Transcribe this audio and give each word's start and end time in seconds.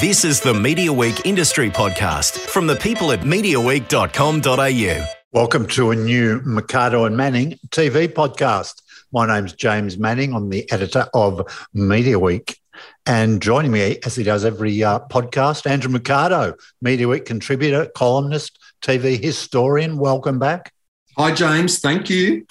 This 0.00 0.26
is 0.26 0.42
the 0.42 0.52
Media 0.52 0.92
Week 0.92 1.24
Industry 1.24 1.70
Podcast 1.70 2.38
from 2.38 2.66
the 2.66 2.76
people 2.76 3.12
at 3.12 3.20
MediaWeek.com.au. 3.20 5.06
Welcome 5.32 5.66
to 5.68 5.90
a 5.90 5.96
new 5.96 6.42
Mercado 6.44 7.06
and 7.06 7.16
Manning 7.16 7.58
TV 7.70 8.06
podcast. 8.06 8.82
My 9.10 9.26
name's 9.26 9.54
James 9.54 9.96
Manning. 9.96 10.34
I'm 10.34 10.50
the 10.50 10.70
editor 10.70 11.08
of 11.14 11.66
Media 11.72 12.18
Week. 12.18 12.58
And 13.06 13.40
joining 13.40 13.72
me, 13.72 13.98
as 14.04 14.14
he 14.14 14.22
does 14.22 14.44
every 14.44 14.84
uh, 14.84 14.98
podcast, 15.10 15.66
Andrew 15.66 15.90
Mercado, 15.90 16.56
Media 16.82 17.08
Week 17.08 17.24
contributor, 17.24 17.86
columnist, 17.86 18.58
TV 18.82 19.18
historian. 19.18 19.96
Welcome 19.96 20.38
back. 20.38 20.74
Hi, 21.16 21.32
James. 21.32 21.78
Thank 21.78 22.10
you. 22.10 22.46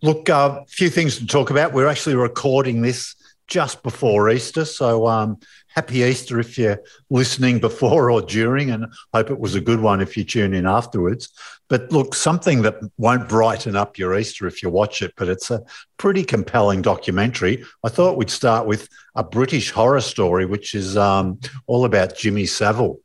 Look, 0.00 0.30
a 0.30 0.34
uh, 0.34 0.64
few 0.66 0.88
things 0.88 1.18
to 1.18 1.26
talk 1.26 1.50
about. 1.50 1.74
We're 1.74 1.88
actually 1.88 2.14
recording 2.14 2.80
this 2.80 3.16
just 3.48 3.82
before 3.82 4.30
Easter. 4.30 4.64
So 4.64 5.06
um, 5.06 5.38
happy 5.74 5.98
Easter 5.98 6.38
if 6.38 6.56
you're 6.56 6.80
listening 7.10 7.58
before 7.58 8.10
or 8.10 8.22
during, 8.22 8.70
and 8.70 8.86
hope 9.12 9.30
it 9.30 9.38
was 9.38 9.54
a 9.54 9.60
good 9.60 9.80
one 9.80 10.00
if 10.00 10.16
you 10.16 10.24
tune 10.24 10.54
in 10.54 10.66
afterwards. 10.66 11.30
But 11.68 11.90
look, 11.90 12.14
something 12.14 12.62
that 12.62 12.76
won't 12.98 13.28
brighten 13.28 13.74
up 13.74 13.98
your 13.98 14.16
Easter 14.16 14.46
if 14.46 14.62
you 14.62 14.70
watch 14.70 15.02
it, 15.02 15.14
but 15.16 15.28
it's 15.28 15.50
a 15.50 15.62
pretty 15.96 16.24
compelling 16.24 16.82
documentary. 16.82 17.64
I 17.84 17.88
thought 17.88 18.16
we'd 18.16 18.30
start 18.30 18.66
with 18.66 18.88
a 19.14 19.24
British 19.24 19.70
horror 19.70 20.00
story, 20.00 20.46
which 20.46 20.74
is 20.74 20.96
um, 20.96 21.40
all 21.66 21.84
about 21.84 22.16
Jimmy 22.16 22.46
Savile. 22.46 23.00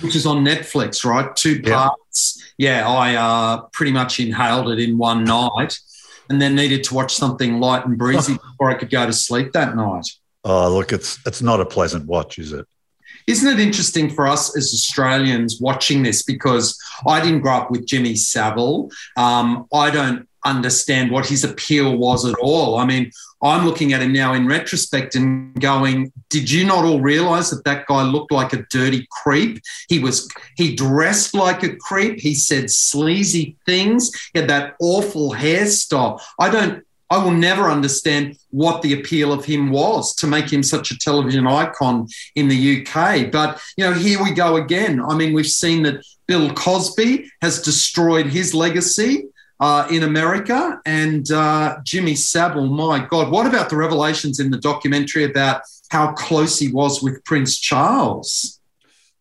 Which 0.00 0.16
is 0.16 0.26
on 0.26 0.44
Netflix, 0.44 1.04
right? 1.04 1.34
Two 1.34 1.62
parts. 1.62 2.52
Yeah, 2.58 2.80
yeah 2.80 2.88
I 2.88 3.14
uh, 3.14 3.60
pretty 3.72 3.92
much 3.92 4.20
inhaled 4.20 4.70
it 4.70 4.78
in 4.78 4.98
one 4.98 5.24
night 5.24 5.78
and 6.28 6.40
then 6.40 6.54
needed 6.54 6.84
to 6.84 6.94
watch 6.94 7.14
something 7.14 7.60
light 7.60 7.86
and 7.86 7.96
breezy 7.96 8.34
before 8.50 8.70
I 8.70 8.74
could 8.74 8.90
go 8.90 9.06
to 9.06 9.12
sleep 9.12 9.52
that 9.52 9.76
night. 9.76 10.06
Oh, 10.48 10.74
look, 10.74 10.92
it's 10.92 11.18
it's 11.26 11.42
not 11.42 11.60
a 11.60 11.66
pleasant 11.66 12.06
watch, 12.06 12.38
is 12.38 12.52
it? 12.52 12.66
Isn't 13.26 13.52
it 13.52 13.60
interesting 13.60 14.08
for 14.08 14.26
us 14.26 14.56
as 14.56 14.72
Australians 14.72 15.58
watching 15.60 16.02
this? 16.02 16.22
Because 16.22 16.74
I 17.06 17.20
didn't 17.20 17.42
grow 17.42 17.52
up 17.52 17.70
with 17.70 17.86
Jimmy 17.86 18.16
Savile. 18.16 18.90
Um, 19.18 19.66
I 19.74 19.90
don't 19.90 20.26
understand 20.46 21.10
what 21.10 21.26
his 21.26 21.44
appeal 21.44 21.98
was 21.98 22.24
at 22.24 22.34
all. 22.40 22.78
I 22.78 22.86
mean, 22.86 23.10
I'm 23.42 23.66
looking 23.66 23.92
at 23.92 24.00
him 24.00 24.14
now 24.14 24.32
in 24.32 24.46
retrospect 24.46 25.14
and 25.14 25.60
going, 25.60 26.10
did 26.30 26.50
you 26.50 26.64
not 26.64 26.84
all 26.84 27.00
realize 27.00 27.50
that 27.50 27.64
that 27.64 27.86
guy 27.86 28.02
looked 28.02 28.32
like 28.32 28.54
a 28.54 28.64
dirty 28.70 29.06
creep? 29.22 29.60
He 29.90 29.98
was, 29.98 30.26
he 30.56 30.74
dressed 30.74 31.34
like 31.34 31.62
a 31.62 31.76
creep. 31.76 32.18
He 32.20 32.34
said 32.34 32.70
sleazy 32.70 33.56
things. 33.66 34.10
He 34.32 34.40
had 34.40 34.48
that 34.48 34.76
awful 34.80 35.32
hairstyle. 35.32 36.22
I 36.38 36.48
don't, 36.48 36.82
I 37.10 37.22
will 37.22 37.32
never 37.32 37.70
understand 37.70 38.38
what 38.50 38.82
the 38.82 38.92
appeal 38.92 39.32
of 39.32 39.44
him 39.44 39.70
was 39.70 40.14
to 40.16 40.26
make 40.26 40.52
him 40.52 40.62
such 40.62 40.90
a 40.90 40.98
television 40.98 41.46
icon 41.46 42.06
in 42.34 42.48
the 42.48 42.80
UK. 42.86 43.30
But, 43.32 43.60
you 43.76 43.84
know, 43.84 43.92
here 43.92 44.22
we 44.22 44.32
go 44.32 44.56
again. 44.56 45.00
I 45.00 45.14
mean, 45.14 45.32
we've 45.32 45.46
seen 45.46 45.82
that 45.84 46.04
Bill 46.26 46.52
Cosby 46.52 47.30
has 47.40 47.62
destroyed 47.62 48.26
his 48.26 48.54
legacy 48.54 49.28
uh, 49.60 49.88
in 49.90 50.02
America. 50.02 50.80
And 50.84 51.30
uh, 51.30 51.78
Jimmy 51.82 52.14
Savile, 52.14 52.66
my 52.66 53.06
God, 53.06 53.30
what 53.30 53.46
about 53.46 53.70
the 53.70 53.76
revelations 53.76 54.38
in 54.38 54.50
the 54.50 54.58
documentary 54.58 55.24
about 55.24 55.62
how 55.90 56.12
close 56.12 56.58
he 56.58 56.70
was 56.70 57.02
with 57.02 57.24
Prince 57.24 57.58
Charles? 57.58 58.60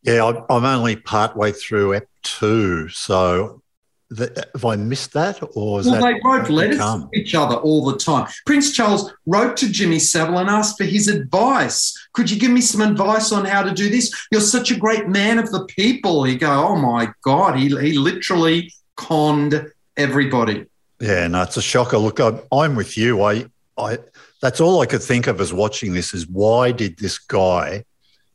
Yeah, 0.03 0.31
I'm 0.49 0.65
only 0.65 0.95
partway 0.95 1.51
through 1.51 1.95
Ep 1.95 2.07
two, 2.23 2.89
so 2.89 3.61
the, 4.09 4.47
have 4.53 4.63
I 4.63 4.75
missed 4.77 5.13
that, 5.13 5.41
or 5.55 5.81
well, 5.81 6.01
they 6.01 6.19
wrote 6.23 6.49
letters 6.49 6.79
to 6.79 7.09
each 7.13 7.35
other 7.35 7.55
all 7.55 7.85
the 7.85 7.97
time. 7.97 8.27
Prince 8.45 8.71
Charles 8.71 9.11
wrote 9.25 9.57
to 9.57 9.69
Jimmy 9.69 9.99
Savile 9.99 10.37
and 10.39 10.49
asked 10.49 10.77
for 10.77 10.85
his 10.85 11.07
advice. 11.07 11.93
Could 12.13 12.31
you 12.31 12.39
give 12.39 12.51
me 12.51 12.61
some 12.61 12.81
advice 12.81 13.31
on 13.31 13.45
how 13.45 13.63
to 13.63 13.73
do 13.73 13.89
this? 13.89 14.13
You're 14.31 14.41
such 14.41 14.71
a 14.71 14.77
great 14.77 15.09
man 15.09 15.39
of 15.39 15.51
the 15.51 15.65
people. 15.65 16.23
He 16.23 16.37
go, 16.37 16.67
oh 16.67 16.75
my 16.77 17.09
God, 17.23 17.57
he 17.57 17.67
he 17.67 17.97
literally 17.97 18.71
conned 18.95 19.71
everybody. 19.97 20.65
Yeah, 20.99 21.27
no, 21.27 21.43
it's 21.43 21.57
a 21.57 21.61
shocker. 21.61 21.97
Look, 21.97 22.19
I'm, 22.19 22.39
I'm 22.51 22.75
with 22.75 22.97
you. 22.97 23.21
I, 23.23 23.45
I, 23.77 23.99
that's 24.41 24.59
all 24.59 24.81
I 24.81 24.85
could 24.85 25.03
think 25.03 25.27
of 25.27 25.39
as 25.41 25.53
watching 25.53 25.93
this 25.93 26.13
is 26.13 26.27
why 26.27 26.71
did 26.71 26.97
this 26.97 27.19
guy 27.19 27.83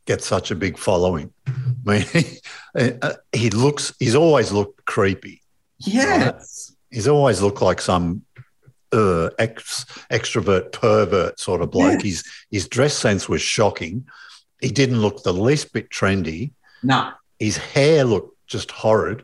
get 0.05 0.21
such 0.21 0.51
a 0.51 0.55
big 0.55 0.77
following? 0.77 1.33
I 1.87 2.05
mean, 2.75 2.97
uh, 3.01 3.13
he 3.33 3.49
looks, 3.49 3.93
he's 3.99 4.15
always 4.15 4.51
looked 4.51 4.85
creepy. 4.85 5.42
Yes. 5.85 6.75
He's 6.89 7.07
always 7.07 7.41
looked 7.41 7.61
like 7.61 7.81
some 7.81 8.23
uh, 8.91 9.29
ex, 9.39 9.85
extrovert 10.11 10.71
pervert 10.71 11.39
sort 11.39 11.61
of 11.61 11.71
bloke. 11.71 12.03
Yeah. 12.03 12.09
His, 12.09 12.23
his 12.51 12.67
dress 12.67 12.93
sense 12.93 13.27
was 13.27 13.41
shocking. 13.41 14.05
He 14.61 14.69
didn't 14.69 15.01
look 15.01 15.23
the 15.23 15.33
least 15.33 15.73
bit 15.73 15.89
trendy. 15.89 16.51
No. 16.83 17.11
His 17.39 17.57
hair 17.57 18.03
looked 18.03 18.37
just 18.47 18.71
horrid. 18.71 19.23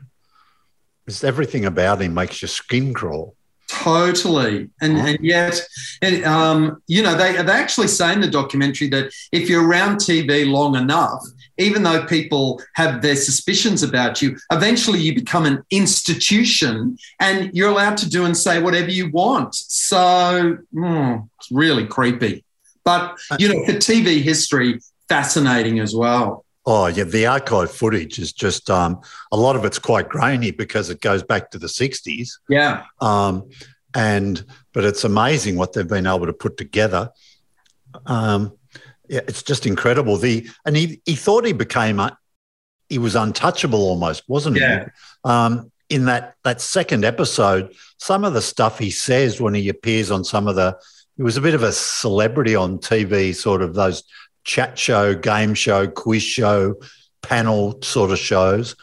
Just 1.07 1.23
everything 1.23 1.65
about 1.65 2.01
him 2.01 2.13
makes 2.13 2.41
your 2.41 2.49
skin 2.49 2.93
crawl. 2.93 3.35
Totally, 3.69 4.67
and, 4.81 4.97
and 4.97 5.19
yet, 5.21 5.61
and, 6.01 6.25
um, 6.25 6.81
you 6.87 7.03
know, 7.03 7.15
they 7.15 7.33
they 7.33 7.51
actually 7.51 7.87
say 7.87 8.11
in 8.11 8.19
the 8.19 8.27
documentary 8.27 8.87
that 8.89 9.13
if 9.31 9.47
you're 9.47 9.65
around 9.65 9.97
TV 9.97 10.49
long 10.49 10.75
enough, 10.75 11.21
even 11.59 11.83
though 11.83 12.03
people 12.07 12.59
have 12.73 13.03
their 13.03 13.15
suspicions 13.15 13.83
about 13.83 14.23
you, 14.23 14.35
eventually 14.51 14.99
you 14.99 15.13
become 15.13 15.45
an 15.45 15.63
institution, 15.69 16.97
and 17.19 17.53
you're 17.53 17.69
allowed 17.69 17.97
to 17.97 18.09
do 18.09 18.25
and 18.25 18.35
say 18.35 18.59
whatever 18.59 18.89
you 18.89 19.11
want. 19.11 19.53
So, 19.53 20.57
mm, 20.73 21.29
it's 21.39 21.51
really 21.51 21.85
creepy, 21.85 22.43
but 22.83 23.19
you 23.37 23.49
know, 23.49 23.65
for 23.65 23.73
TV 23.73 24.23
history, 24.23 24.79
fascinating 25.09 25.79
as 25.79 25.95
well. 25.95 26.43
Oh 26.71 26.85
yeah, 26.85 27.05
the 27.05 27.25
archive 27.25 27.71
footage 27.71 28.19
is 28.19 28.31
just 28.31 28.69
um, 28.69 29.01
a 29.31 29.37
lot 29.37 29.55
of 29.55 29.65
it's 29.65 29.79
quite 29.79 30.07
grainy 30.07 30.51
because 30.51 30.91
it 30.91 31.01
goes 31.01 31.23
back 31.23 31.49
to 31.49 31.57
the 31.57 31.65
'60s. 31.65 32.33
Yeah, 32.47 32.83
um, 33.01 33.49
and 33.95 34.45
but 34.71 34.85
it's 34.85 35.03
amazing 35.03 35.55
what 35.55 35.73
they've 35.73 35.87
been 35.87 36.05
able 36.05 36.27
to 36.27 36.33
put 36.33 36.57
together. 36.57 37.09
Um, 38.05 38.55
yeah, 39.07 39.21
it's 39.27 39.41
just 39.41 39.65
incredible. 39.65 40.17
The 40.17 40.47
and 40.63 40.77
he 40.77 41.01
he 41.05 41.15
thought 41.15 41.43
he 41.43 41.53
became 41.53 41.99
a, 41.99 42.15
he 42.87 42.99
was 42.99 43.15
untouchable 43.15 43.79
almost, 43.79 44.29
wasn't 44.29 44.57
yeah. 44.57 44.85
he? 44.85 44.91
Um, 45.23 45.71
in 45.89 46.05
that 46.05 46.35
that 46.43 46.61
second 46.61 47.03
episode, 47.03 47.73
some 47.97 48.23
of 48.23 48.35
the 48.35 48.43
stuff 48.43 48.77
he 48.77 48.91
says 48.91 49.41
when 49.41 49.55
he 49.55 49.69
appears 49.69 50.11
on 50.11 50.23
some 50.23 50.47
of 50.47 50.55
the 50.55 50.77
he 51.17 51.23
was 51.23 51.35
a 51.35 51.41
bit 51.41 51.55
of 51.55 51.63
a 51.63 51.71
celebrity 51.71 52.55
on 52.55 52.77
TV, 52.77 53.33
sort 53.33 53.63
of 53.63 53.73
those 53.73 54.03
chat 54.43 54.77
show, 54.77 55.15
game 55.15 55.53
show, 55.53 55.87
quiz 55.87 56.23
show, 56.23 56.75
panel 57.21 57.81
sort 57.81 58.11
of 58.11 58.19
shows. 58.19 58.75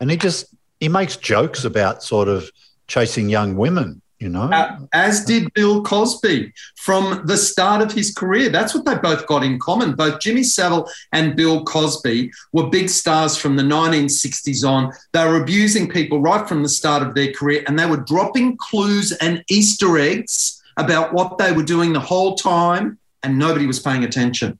And 0.00 0.10
he 0.10 0.16
just 0.16 0.54
he 0.80 0.88
makes 0.88 1.16
jokes 1.16 1.64
about 1.64 2.02
sort 2.02 2.28
of 2.28 2.50
chasing 2.88 3.28
young 3.28 3.56
women, 3.56 4.02
you 4.18 4.28
know. 4.28 4.50
Uh, 4.50 4.78
as 4.92 5.24
did 5.24 5.52
Bill 5.54 5.82
Cosby 5.82 6.52
from 6.76 7.22
the 7.24 7.36
start 7.36 7.80
of 7.80 7.92
his 7.92 8.12
career. 8.12 8.50
That's 8.50 8.74
what 8.74 8.84
they 8.84 8.96
both 8.96 9.26
got 9.26 9.42
in 9.42 9.58
common. 9.58 9.94
Both 9.94 10.20
Jimmy 10.20 10.42
Savile 10.42 10.88
and 11.12 11.36
Bill 11.36 11.64
Cosby 11.64 12.30
were 12.52 12.68
big 12.68 12.90
stars 12.90 13.36
from 13.36 13.56
the 13.56 13.62
1960s 13.62 14.68
on. 14.68 14.92
They 15.12 15.24
were 15.24 15.40
abusing 15.40 15.88
people 15.88 16.20
right 16.20 16.46
from 16.46 16.62
the 16.62 16.68
start 16.68 17.02
of 17.02 17.14
their 17.14 17.32
career 17.32 17.64
and 17.66 17.78
they 17.78 17.86
were 17.86 17.96
dropping 17.98 18.56
clues 18.58 19.12
and 19.12 19.42
Easter 19.48 19.96
eggs 19.98 20.62
about 20.76 21.14
what 21.14 21.38
they 21.38 21.52
were 21.52 21.62
doing 21.62 21.92
the 21.92 22.00
whole 22.00 22.34
time 22.34 22.98
and 23.22 23.38
nobody 23.38 23.66
was 23.66 23.80
paying 23.80 24.04
attention 24.04 24.58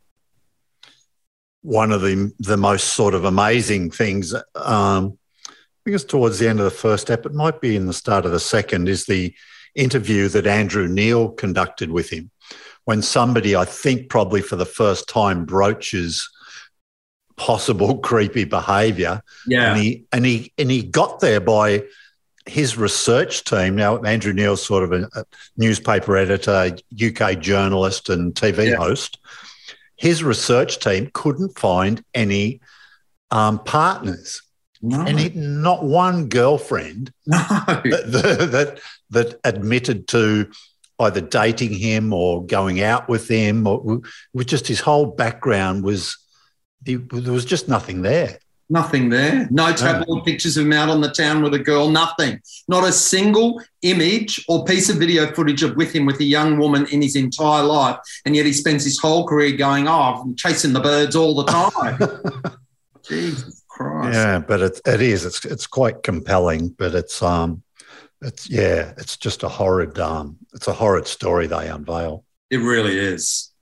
one 1.65 1.93
of 1.93 2.03
the 2.03 2.31
the 2.39 2.59
most 2.59 2.93
sort 2.93 3.15
of 3.15 3.25
amazing 3.25 3.91
things. 3.91 4.35
Um, 4.55 5.19
I 5.49 5.85
think 5.85 5.95
it's 5.95 6.05
towards 6.05 6.39
the 6.39 6.49
end 6.49 6.61
of 6.61 6.65
the 6.65 6.71
first 6.71 7.07
step. 7.07 7.25
It 7.25 7.33
might 7.33 7.61
be 7.61 7.75
in 7.75 7.87
the 7.87 7.93
start 7.95 8.27
of 8.27 8.33
the 8.33 8.41
second. 8.41 8.89
Is 8.89 9.07
the 9.07 9.35
interview 9.75 10.29
that 10.29 10.47
Andrew 10.47 10.87
Neil 10.87 11.31
conducted 11.31 11.91
with 11.91 12.11
him 12.11 12.31
when 12.85 13.01
somebody, 13.01 13.57
I 13.57 13.65
think, 13.65 14.11
probably 14.11 14.43
for 14.43 14.57
the 14.57 14.67
first 14.67 15.09
time, 15.09 15.47
broaches 15.47 16.29
possible 17.37 17.99
creepy 18.11 18.45
behaviour. 18.45 19.23
Yeah, 19.47 19.73
and 19.73 19.81
he 19.81 20.05
and 20.13 20.27
he 20.27 20.53
and 20.59 20.71
he 20.71 20.83
got 20.83 21.21
there 21.21 21.41
by 21.41 21.85
his 22.45 22.77
research 22.77 23.45
team. 23.45 23.75
Now, 23.75 24.03
Andrew 24.03 24.35
Neil's 24.35 24.63
sort 24.63 24.85
of 24.85 24.93
a, 24.93 25.09
a 25.19 25.25
newspaper 25.57 26.15
editor, 26.15 26.77
UK 27.03 27.41
journalist, 27.41 28.11
and 28.11 28.35
TV 28.35 28.69
yeah. 28.69 28.77
host 28.77 29.19
his 30.05 30.23
research 30.23 30.81
team 30.81 31.11
couldn't 31.15 31.59
find 31.59 32.05
any 32.13 32.61
um, 33.31 33.59
partners. 33.65 34.43
No. 34.83 35.01
And 35.01 35.19
he, 35.19 35.31
not 35.31 35.83
one 35.83 36.29
girlfriend 36.29 37.11
no. 37.27 37.39
that, 37.39 38.49
that, 38.53 38.81
that 39.09 39.41
admitted 39.45 40.07
to 40.09 40.51
either 40.99 41.23
dating 41.23 41.73
him 41.73 42.13
or 42.13 42.45
going 42.45 42.83
out 42.83 43.09
with 43.09 43.29
him, 43.29 43.67
or 43.67 44.03
with 44.35 44.47
just 44.47 44.67
his 44.67 44.79
whole 44.79 45.07
background 45.07 45.85
was 45.85 46.19
he, 46.85 46.97
there 46.97 47.33
was 47.33 47.47
just 47.47 47.71
nothing 47.71 48.03
there. 48.03 48.39
Nothing 48.75 49.09
there. 49.09 49.47
No 49.53 49.73
tabloid 49.73 50.25
pictures 50.25 50.57
of 50.57 50.67
him 50.67 50.73
out 50.73 50.89
on 50.89 51.01
the 51.01 51.13
town 51.13 51.45
with 51.45 51.55
a 51.55 51.61
girl. 51.61 51.91
Nothing. 51.91 52.41
Not 52.67 52.83
a 52.83 52.91
single 52.91 53.63
image 53.83 54.45
or 54.49 54.65
piece 54.65 54.89
of 54.89 54.97
video 54.97 55.33
footage 55.33 55.63
of 55.63 55.77
with 55.77 55.93
him 55.93 56.07
with 56.07 56.19
a 56.19 56.25
young 56.25 56.59
woman 56.59 56.85
in 56.87 57.01
his 57.01 57.15
entire 57.15 57.63
life. 57.63 57.99
And 58.27 58.35
yet 58.35 58.47
he 58.47 58.53
spends 58.53 58.83
his 58.83 58.99
whole 58.99 59.29
career 59.29 59.57
going, 59.57 59.87
"Oh, 59.87 60.25
I'm 60.25 60.35
chasing 60.35 60.73
the 60.73 60.81
birds 60.81 61.15
all 61.15 61.37
the 61.37 61.45
time." 61.45 62.57
Jesus 63.09 63.63
Christ. 63.69 64.17
Yeah, 64.17 64.41
but 64.41 64.61
it, 64.61 64.81
it 64.85 65.01
is. 65.01 65.25
It's 65.25 65.45
it's 65.45 65.69
quite 65.69 66.03
compelling, 66.03 66.71
but 66.71 66.97
it's 66.97 67.23
um, 67.23 67.63
it's 68.23 68.51
yeah, 68.51 68.93
it's 68.99 69.17
just 69.17 69.45
a 69.45 69.49
horrid 69.49 70.01
um, 70.01 70.37
it's 70.53 70.67
a 70.67 70.73
horrid 70.73 71.07
story 71.07 71.47
they 71.47 71.69
unveil. 71.69 72.25
It 72.51 72.57
really 72.57 72.99
is. 72.99 73.53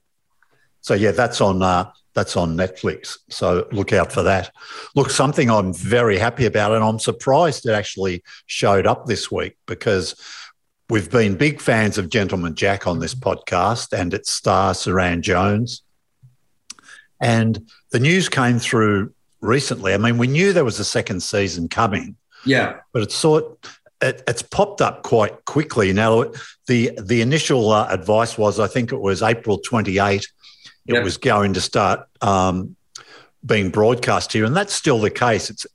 So 0.80 0.94
yeah, 0.94 1.10
that's 1.10 1.42
on 1.42 1.60
uh, 1.60 1.92
that's 2.14 2.36
on 2.36 2.56
Netflix. 2.56 3.18
So 3.28 3.66
look 3.72 3.92
out 3.92 4.12
for 4.12 4.22
that. 4.22 4.52
Look, 4.94 5.10
something 5.10 5.50
I'm 5.50 5.72
very 5.72 6.18
happy 6.18 6.46
about, 6.46 6.72
and 6.72 6.84
I'm 6.84 6.98
surprised 6.98 7.66
it 7.66 7.72
actually 7.72 8.22
showed 8.46 8.86
up 8.86 9.06
this 9.06 9.30
week 9.30 9.56
because 9.66 10.14
we've 10.90 11.10
been 11.10 11.36
big 11.36 11.60
fans 11.60 11.98
of 11.98 12.10
Gentleman 12.10 12.54
Jack 12.54 12.86
on 12.86 12.98
this 12.98 13.14
podcast 13.14 13.98
and 13.98 14.12
its 14.12 14.30
star 14.30 14.74
Suranne 14.74 15.22
Jones. 15.22 15.82
And 17.20 17.70
the 17.90 18.00
news 18.00 18.28
came 18.28 18.58
through 18.58 19.14
recently. 19.40 19.94
I 19.94 19.96
mean, 19.96 20.18
we 20.18 20.26
knew 20.26 20.52
there 20.52 20.64
was 20.64 20.80
a 20.80 20.84
second 20.84 21.22
season 21.22 21.68
coming. 21.68 22.16
Yeah. 22.44 22.80
But 22.92 23.02
it's 23.02 23.14
sort 23.14 23.58
it, 24.02 24.22
it's 24.26 24.42
popped 24.42 24.80
up 24.82 25.02
quite 25.02 25.44
quickly. 25.44 25.92
Now, 25.92 26.24
the 26.66 26.90
the 27.00 27.22
initial 27.22 27.70
uh, 27.70 27.86
advice 27.88 28.36
was, 28.36 28.58
I 28.58 28.66
think 28.66 28.92
it 28.92 29.00
was 29.00 29.22
April 29.22 29.58
28. 29.58 30.26
It 30.86 30.94
yep. 30.94 31.04
was 31.04 31.16
going 31.16 31.54
to 31.54 31.60
start 31.60 32.08
um, 32.20 32.76
being 33.44 33.70
broadcast 33.70 34.32
here, 34.32 34.44
and 34.44 34.56
that's 34.56 34.74
still 34.74 34.98
the 34.98 35.10
case. 35.10 35.50
It's 35.50 35.66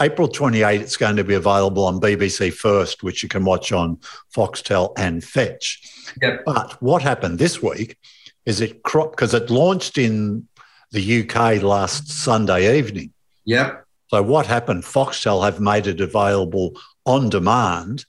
April 0.00 0.28
28. 0.28 0.80
It's 0.80 0.96
going 0.96 1.16
to 1.16 1.24
be 1.24 1.34
available 1.34 1.84
on 1.84 2.00
BBC 2.00 2.52
First, 2.52 3.02
which 3.02 3.22
you 3.22 3.28
can 3.28 3.44
watch 3.44 3.72
on 3.72 3.98
Foxtel 4.34 4.92
and 4.98 5.22
Fetch. 5.22 6.12
Yep. 6.20 6.42
But 6.44 6.82
what 6.82 7.02
happened 7.02 7.38
this 7.38 7.62
week 7.62 7.96
is 8.44 8.60
it 8.60 8.82
cropped 8.82 9.16
because 9.16 9.34
it 9.34 9.50
launched 9.50 9.98
in 9.98 10.48
the 10.90 11.22
UK 11.22 11.62
last 11.62 12.10
Sunday 12.10 12.78
evening. 12.78 13.12
Yep. 13.44 13.86
So 14.08 14.22
what 14.22 14.46
happened? 14.46 14.82
Foxtel 14.82 15.44
have 15.44 15.60
made 15.60 15.86
it 15.86 16.00
available 16.00 16.78
on 17.04 17.28
demand 17.28 18.04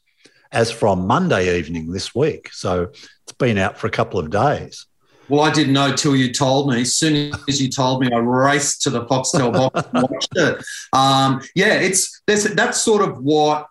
as 0.51 0.71
from 0.71 1.07
Monday 1.07 1.57
evening 1.57 1.91
this 1.91 2.15
week. 2.15 2.49
So 2.51 2.83
it's 2.83 3.33
been 3.37 3.57
out 3.57 3.77
for 3.77 3.87
a 3.87 3.91
couple 3.91 4.19
of 4.19 4.29
days. 4.29 4.86
Well, 5.29 5.41
I 5.41 5.51
didn't 5.51 5.73
know 5.73 5.93
till 5.93 6.15
you 6.15 6.31
told 6.31 6.69
me. 6.69 6.81
As 6.81 6.95
soon 6.95 7.33
as 7.47 7.61
you 7.61 7.69
told 7.69 8.01
me, 8.01 8.09
I 8.11 8.17
raced 8.17 8.81
to 8.83 8.89
the 8.89 9.05
Foxtel 9.05 9.51
box 9.53 9.87
and 9.93 10.07
watched 10.09 10.35
it. 10.35 10.63
Um, 10.93 11.41
yeah, 11.55 11.75
it's 11.75 12.21
that's 12.25 12.81
sort 12.81 13.07
of 13.07 13.21
what 13.23 13.67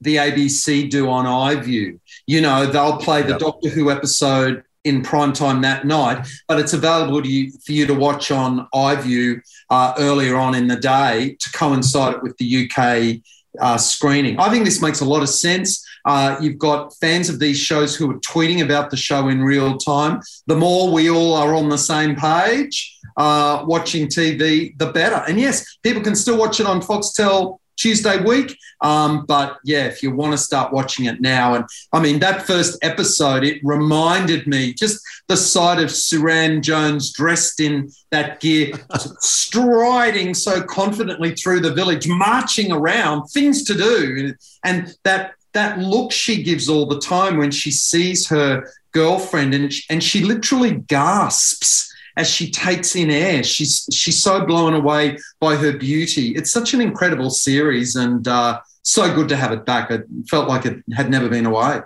the 0.00 0.16
ABC 0.16 0.90
do 0.90 1.08
on 1.08 1.24
iView. 1.24 1.98
You 2.26 2.40
know, 2.40 2.66
they'll 2.66 2.98
play 2.98 3.22
the 3.22 3.30
yep. 3.30 3.38
Doctor 3.38 3.68
Who 3.68 3.90
episode 3.90 4.64
in 4.84 5.02
prime 5.02 5.32
time 5.32 5.62
that 5.62 5.84
night, 5.84 6.26
but 6.46 6.60
it's 6.60 6.72
available 6.72 7.20
to 7.20 7.28
you, 7.28 7.52
for 7.64 7.72
you 7.72 7.86
to 7.86 7.94
watch 7.94 8.30
on 8.30 8.68
iView 8.72 9.40
uh, 9.70 9.94
earlier 9.98 10.36
on 10.36 10.54
in 10.54 10.68
the 10.68 10.76
day 10.76 11.36
to 11.40 11.50
coincide 11.50 12.14
it 12.14 12.22
with 12.22 12.36
the 12.38 12.70
UK 12.70 13.20
uh, 13.60 13.76
screening. 13.76 14.38
I 14.38 14.48
think 14.50 14.64
this 14.64 14.82
makes 14.82 15.00
a 15.00 15.04
lot 15.04 15.22
of 15.22 15.28
sense. 15.28 15.85
Uh, 16.06 16.36
you've 16.40 16.58
got 16.58 16.94
fans 16.96 17.28
of 17.28 17.38
these 17.38 17.58
shows 17.58 17.96
who 17.96 18.10
are 18.10 18.20
tweeting 18.20 18.62
about 18.62 18.90
the 18.90 18.96
show 18.96 19.28
in 19.28 19.42
real 19.42 19.76
time. 19.76 20.20
The 20.46 20.56
more 20.56 20.92
we 20.92 21.10
all 21.10 21.34
are 21.34 21.54
on 21.54 21.68
the 21.68 21.78
same 21.78 22.14
page 22.16 22.96
uh, 23.16 23.64
watching 23.66 24.06
TV, 24.06 24.76
the 24.78 24.92
better. 24.92 25.24
And 25.28 25.40
yes, 25.40 25.78
people 25.82 26.02
can 26.02 26.14
still 26.14 26.38
watch 26.38 26.60
it 26.60 26.66
on 26.66 26.80
Foxtel 26.80 27.58
Tuesday 27.76 28.22
week. 28.22 28.58
Um, 28.80 29.24
but 29.26 29.58
yeah, 29.64 29.84
if 29.86 30.02
you 30.02 30.10
want 30.10 30.32
to 30.32 30.38
start 30.38 30.72
watching 30.72 31.06
it 31.06 31.20
now, 31.20 31.54
and 31.54 31.64
I 31.92 32.00
mean, 32.00 32.18
that 32.20 32.46
first 32.46 32.78
episode, 32.82 33.44
it 33.44 33.60
reminded 33.62 34.46
me 34.46 34.72
just 34.74 35.00
the 35.28 35.36
sight 35.36 35.82
of 35.82 35.90
Suranne 35.90 36.62
Jones 36.62 37.12
dressed 37.12 37.60
in 37.60 37.90
that 38.10 38.40
gear, 38.40 38.72
striding 39.20 40.34
so 40.34 40.62
confidently 40.62 41.34
through 41.34 41.60
the 41.60 41.74
village, 41.74 42.08
marching 42.08 42.72
around, 42.72 43.26
things 43.28 43.64
to 43.64 43.74
do. 43.74 44.34
And 44.64 44.94
that, 45.04 45.34
that 45.56 45.78
look 45.78 46.12
she 46.12 46.42
gives 46.42 46.68
all 46.68 46.86
the 46.86 47.00
time 47.00 47.38
when 47.38 47.50
she 47.50 47.70
sees 47.70 48.28
her 48.28 48.70
girlfriend 48.92 49.54
and 49.54 49.72
she, 49.72 49.82
and 49.90 50.02
she 50.02 50.22
literally 50.22 50.72
gasps 50.86 51.92
as 52.16 52.28
she 52.28 52.50
takes 52.50 52.94
in 52.96 53.10
air. 53.10 53.42
She's 53.42 53.86
she's 53.92 54.22
so 54.22 54.44
blown 54.44 54.74
away 54.74 55.18
by 55.40 55.56
her 55.56 55.76
beauty. 55.76 56.34
It's 56.34 56.52
such 56.52 56.74
an 56.74 56.80
incredible 56.80 57.30
series, 57.30 57.96
and 57.96 58.26
uh, 58.26 58.60
so 58.82 59.14
good 59.14 59.28
to 59.28 59.36
have 59.36 59.52
it 59.52 59.66
back. 59.66 59.90
It 59.90 60.06
felt 60.28 60.48
like 60.48 60.66
it 60.66 60.82
had 60.94 61.10
never 61.10 61.28
been 61.28 61.46
away. 61.46 61.80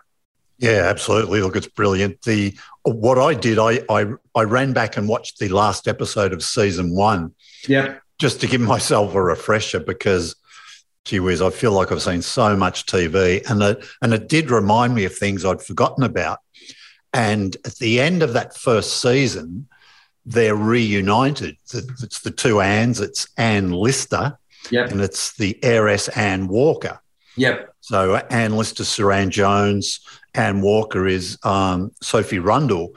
Yeah, 0.58 0.82
absolutely. 0.84 1.40
Look, 1.40 1.56
it's 1.56 1.66
brilliant. 1.68 2.22
The 2.22 2.56
what 2.82 3.18
I 3.18 3.34
did, 3.34 3.58
I 3.58 3.80
I, 3.88 4.06
I 4.34 4.42
ran 4.42 4.72
back 4.72 4.96
and 4.96 5.08
watched 5.08 5.38
the 5.38 5.48
last 5.48 5.88
episode 5.88 6.32
of 6.32 6.42
season 6.42 6.94
one. 6.94 7.34
Yeah. 7.66 7.96
Just 8.18 8.40
to 8.42 8.46
give 8.46 8.60
myself 8.60 9.14
a 9.14 9.22
refresher 9.22 9.80
because 9.80 10.36
gee 11.04 11.20
whiz, 11.20 11.42
I 11.42 11.50
feel 11.50 11.72
like 11.72 11.90
I've 11.90 12.02
seen 12.02 12.22
so 12.22 12.56
much 12.56 12.86
TV 12.86 13.48
and 13.50 13.62
it 13.62 13.84
and 14.02 14.12
it 14.12 14.28
did 14.28 14.50
remind 14.50 14.94
me 14.94 15.04
of 15.04 15.16
things 15.16 15.44
I'd 15.44 15.62
forgotten 15.62 16.04
about. 16.04 16.38
And 17.12 17.56
at 17.64 17.76
the 17.76 18.00
end 18.00 18.22
of 18.22 18.34
that 18.34 18.56
first 18.56 19.00
season, 19.00 19.68
they're 20.24 20.54
reunited. 20.54 21.56
It's 21.72 22.20
the 22.20 22.30
two 22.30 22.60
Anns. 22.60 23.00
It's 23.00 23.28
Anne 23.36 23.72
Lister, 23.72 24.38
yep. 24.70 24.90
and 24.90 25.00
it's 25.00 25.36
the 25.36 25.58
heiress 25.64 26.08
Ann 26.08 26.46
Walker. 26.46 27.00
Yep. 27.36 27.74
So 27.80 28.16
Anne 28.16 28.56
Lister, 28.56 28.84
Suranne 28.84 29.30
Jones, 29.30 30.00
Ann 30.34 30.60
Walker 30.60 31.06
is 31.06 31.38
um, 31.42 31.92
Sophie 32.00 32.38
Rundle. 32.38 32.94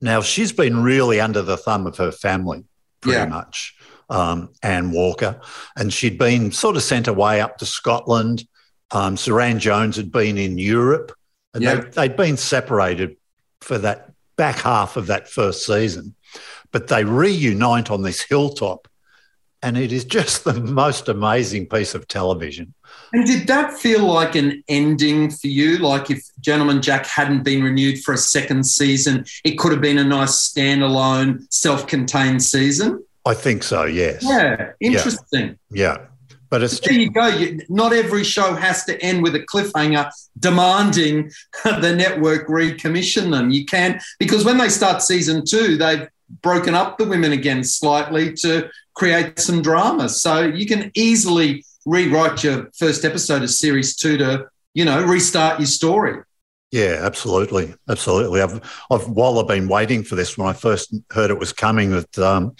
Now 0.00 0.22
she's 0.22 0.52
been 0.52 0.82
really 0.82 1.20
under 1.20 1.42
the 1.42 1.56
thumb 1.56 1.86
of 1.86 1.96
her 1.98 2.12
family, 2.12 2.64
pretty 3.00 3.18
yeah. 3.18 3.26
much. 3.26 3.76
Um, 4.10 4.50
Ann 4.62 4.90
Walker, 4.90 5.40
and 5.76 5.92
she'd 5.92 6.18
been 6.18 6.52
sort 6.52 6.76
of 6.76 6.82
sent 6.82 7.08
away 7.08 7.40
up 7.40 7.58
to 7.58 7.66
Scotland. 7.66 8.46
Um, 8.90 9.16
Suranne 9.16 9.58
Jones 9.58 9.96
had 9.96 10.12
been 10.12 10.36
in 10.36 10.58
Europe, 10.58 11.12
and 11.54 11.64
they, 11.64 11.76
they'd 11.76 12.16
been 12.16 12.36
separated 12.36 13.16
for 13.62 13.78
that 13.78 14.12
back 14.36 14.56
half 14.56 14.96
of 14.96 15.06
that 15.06 15.28
first 15.28 15.64
season 15.64 16.14
but 16.72 16.88
they 16.88 17.04
reunite 17.04 17.90
on 17.90 18.02
this 18.02 18.22
hilltop. 18.22 18.88
And 19.64 19.78
it 19.78 19.92
is 19.92 20.04
just 20.04 20.42
the 20.42 20.54
most 20.54 21.08
amazing 21.08 21.68
piece 21.68 21.94
of 21.94 22.08
television. 22.08 22.74
And 23.12 23.24
did 23.24 23.46
that 23.46 23.72
feel 23.72 24.04
like 24.04 24.34
an 24.34 24.64
ending 24.66 25.30
for 25.30 25.46
you? 25.46 25.78
Like 25.78 26.10
if 26.10 26.24
Gentleman 26.40 26.82
Jack 26.82 27.06
hadn't 27.06 27.44
been 27.44 27.62
renewed 27.62 28.02
for 28.02 28.12
a 28.12 28.18
second 28.18 28.64
season, 28.64 29.24
it 29.44 29.58
could 29.58 29.70
have 29.70 29.80
been 29.80 29.98
a 29.98 30.04
nice 30.04 30.52
standalone, 30.52 31.46
self 31.52 31.86
contained 31.86 32.42
season? 32.42 33.04
I 33.24 33.34
think 33.34 33.62
so, 33.62 33.84
yes. 33.84 34.22
Yeah, 34.22 34.72
interesting. 34.80 35.58
Yeah. 35.70 35.98
yeah. 35.98 36.06
But 36.52 36.62
it's 36.62 36.80
there 36.80 36.92
you 36.92 37.10
go. 37.10 37.28
You, 37.28 37.60
not 37.70 37.94
every 37.94 38.24
show 38.24 38.54
has 38.54 38.84
to 38.84 39.02
end 39.02 39.22
with 39.22 39.34
a 39.34 39.40
cliffhanger 39.40 40.10
demanding 40.38 41.30
the 41.64 41.94
network 41.96 42.46
recommission 42.46 43.30
them. 43.30 43.50
You 43.50 43.64
can 43.64 44.02
because 44.18 44.44
when 44.44 44.58
they 44.58 44.68
start 44.68 45.00
season 45.00 45.46
two, 45.46 45.78
they've 45.78 46.06
broken 46.42 46.74
up 46.74 46.98
the 46.98 47.06
women 47.06 47.32
again 47.32 47.64
slightly 47.64 48.34
to 48.34 48.68
create 48.94 49.38
some 49.38 49.62
drama. 49.62 50.10
So 50.10 50.42
you 50.42 50.66
can 50.66 50.90
easily 50.94 51.64
rewrite 51.86 52.44
your 52.44 52.70
first 52.78 53.06
episode 53.06 53.42
of 53.42 53.50
series 53.50 53.96
two 53.96 54.18
to, 54.18 54.46
you 54.74 54.84
know, 54.84 55.02
restart 55.04 55.58
your 55.58 55.66
story. 55.66 56.22
Yeah, 56.70 57.00
absolutely, 57.02 57.74
absolutely. 57.88 58.40
I've, 58.40 58.60
I've 58.90 59.08
while 59.08 59.38
I've 59.38 59.48
been 59.48 59.68
waiting 59.68 60.02
for 60.02 60.16
this, 60.16 60.38
when 60.38 60.48
I 60.48 60.54
first 60.54 60.94
heard 61.10 61.30
it 61.30 61.38
was 61.38 61.52
coming, 61.52 61.90
that 61.90 62.18
um, 62.18 62.56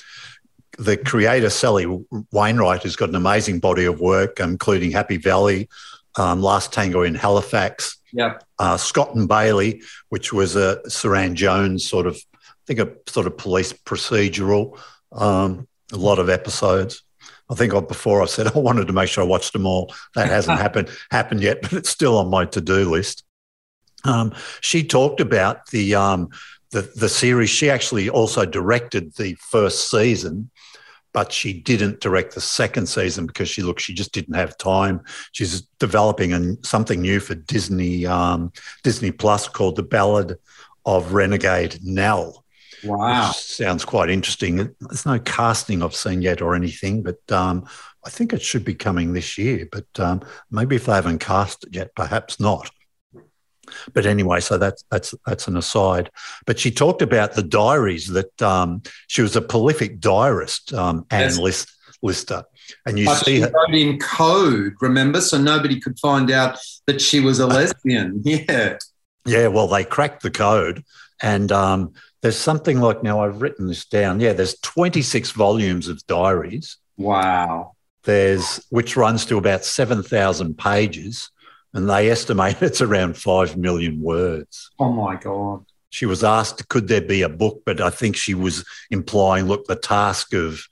the 0.79 0.97
creator 0.97 1.51
Sally 1.51 1.87
Wainwright 2.33 2.83
has 2.83 2.97
got 2.97 3.09
an 3.09 3.15
amazing 3.15 3.61
body 3.61 3.85
of 3.85 4.01
work, 4.01 4.41
including 4.41 4.91
Happy 4.91 5.17
Valley, 5.17 5.69
um, 6.17 6.43
Last 6.43 6.73
Tango 6.73 7.03
in 7.03 7.15
Halifax, 7.15 7.99
yeah, 8.13 8.39
uh, 8.59 8.77
Scott 8.77 9.15
and 9.15 9.29
Bailey, 9.29 9.83
which 10.11 10.33
was 10.33 10.57
a 10.57 10.81
Suranne 10.89 11.35
Jones 11.35 11.87
sort 11.87 12.07
of 12.07 12.17
I 12.35 12.65
think 12.67 12.81
a 12.81 13.11
sort 13.11 13.27
of 13.27 13.37
police 13.37 13.73
procedural, 13.73 14.79
um, 15.11 15.67
a 15.93 15.97
lot 15.97 16.19
of 16.19 16.29
episodes. 16.29 17.03
I 17.51 17.55
think 17.55 17.73
before 17.89 18.23
I 18.23 18.27
said 18.27 18.47
I 18.55 18.59
wanted 18.59 18.87
to 18.87 18.93
make 18.93 19.09
sure 19.09 19.25
I 19.25 19.27
watched 19.27 19.53
them 19.53 19.67
all. 19.67 19.95
That 20.15 20.29
hasn't 20.29 20.59
happened 20.67 20.91
happened 21.11 21.43
yet, 21.43 21.63
but 21.63 21.73
it's 21.73 21.91
still 21.91 22.19
on 22.19 22.31
my 22.31 22.45
to 22.47 22.61
do 22.61 22.89
list. 22.91 23.25
Um, 24.05 24.35
she 24.61 24.85
talked 24.85 25.21
about 25.21 25.67
the 25.67 25.95
um, 25.95 26.31
the 26.71 26.83
the 26.97 27.09
series. 27.09 27.51
She 27.51 27.71
actually 27.71 28.09
also 28.09 28.45
directed 28.45 29.15
the 29.15 29.35
first 29.35 29.91
season, 29.91 30.51
but 31.13 31.33
she 31.33 31.53
didn't 31.53 32.01
direct 32.01 32.35
the 32.35 32.41
second 32.41 32.87
season 32.87 33.27
because 33.27 33.49
she 33.49 33.63
looked 33.63 33.81
she 33.81 33.95
just 33.95 34.13
didn't 34.13 34.35
have 34.35 34.57
time. 34.59 35.01
She's 35.33 35.63
developing 35.79 36.33
an, 36.33 36.63
something 36.65 37.01
new 37.01 37.21
for 37.21 37.35
Disney 37.35 38.07
um, 38.07 38.53
Disney 38.83 39.13
Plus 39.13 39.49
called 39.49 39.77
the 39.77 39.83
Ballad 39.83 40.39
of 40.85 41.13
Renegade 41.13 41.79
Nell 41.83 42.43
Wow. 42.85 43.31
sounds 43.33 43.85
quite 43.85 44.11
interesting. 44.11 44.75
There's 44.81 45.07
no 45.07 45.19
casting 45.21 45.83
I've 45.83 45.95
seen 45.95 46.23
yet 46.23 46.43
or 46.43 46.55
anything, 46.55 47.03
but 47.03 47.21
um, 47.31 47.67
I 48.05 48.11
think 48.11 48.33
it 48.33 48.43
should 48.43 48.65
be 48.65 48.75
coming 48.75 49.13
this 49.13 49.39
year. 49.39 49.69
But 49.71 49.87
um, 50.01 50.23
maybe 50.51 50.77
if 50.77 50.87
they 50.87 50.93
haven't 50.95 51.19
cast 51.19 51.65
it 51.65 51.75
yet, 51.75 51.95
perhaps 51.95 52.41
not. 52.41 52.71
But 53.95 54.07
anyway, 54.07 54.41
so 54.41 54.59
that's 54.59 54.85
that's 54.91 55.15
that's 55.27 55.49
an 55.49 55.57
aside. 55.57 56.11
But 56.47 56.59
she 56.59 56.71
talked 56.71 57.01
about 57.03 57.35
the 57.35 57.43
diaries 57.43 58.09
that 58.09 58.43
um, 58.43 58.83
she 59.07 59.23
was 59.23 59.37
a 59.37 59.43
prolific 59.43 60.01
diarist, 60.01 60.73
um, 60.75 61.07
Yes. 61.13 61.39
List, 61.39 61.71
Lister, 62.03 62.45
and 62.87 62.99
you 62.99 63.07
But 63.07 63.25
see 63.25 63.37
she 63.37 63.41
her. 63.43 63.51
wrote 63.51 63.75
in 63.75 63.99
code, 63.99 64.75
remember? 64.81 65.21
So 65.21 65.39
nobody 65.39 65.79
could 65.81 65.99
find 66.01 66.31
out 66.31 66.59
that 66.87 67.01
she 67.01 67.21
was 67.21 67.39
a 67.39 67.47
lesbian. 67.47 68.21
Yeah. 68.25 68.79
Yeah, 69.25 69.47
well, 69.47 69.69
they 69.69 69.85
cracked 69.85 70.25
the 70.25 70.33
code, 70.33 70.83
and 71.23 71.53
um, 71.53 71.93
there's 72.23 72.37
something 72.37 72.81
like 72.81 73.05
now 73.05 73.21
I've 73.23 73.41
written 73.41 73.69
this 73.69 73.85
down. 73.85 74.19
Yeah, 74.19 74.33
there's 74.33 74.59
26 74.63 75.31
volumes 75.31 75.87
of 75.87 76.05
diaries. 76.09 76.77
Wow. 76.97 77.75
There's 78.03 78.57
which 78.71 78.97
runs 78.97 79.25
to 79.27 79.39
about 79.39 79.65
7,000 79.65 80.59
pages, 80.59 81.31
and 81.75 81.89
they 81.89 82.11
estimate 82.11 82.57
it's 82.63 82.81
around 82.81 83.17
five 83.17 83.57
million 83.57 84.01
words. 84.01 84.71
Oh 84.79 84.93
my 84.93 85.17
God. 85.17 85.65
She 85.91 86.07
was 86.07 86.25
asked, 86.25 86.69
could 86.69 86.89
there 86.89 87.03
be 87.03 87.21
a 87.21 87.29
book? 87.29 87.63
But 87.67 87.81
I 87.81 87.91
think 87.91 88.17
she 88.17 88.33
was 88.33 88.65
implying, 88.91 89.47
look, 89.47 89.67
the 89.67 89.77
task 89.77 90.33
of 90.35 90.67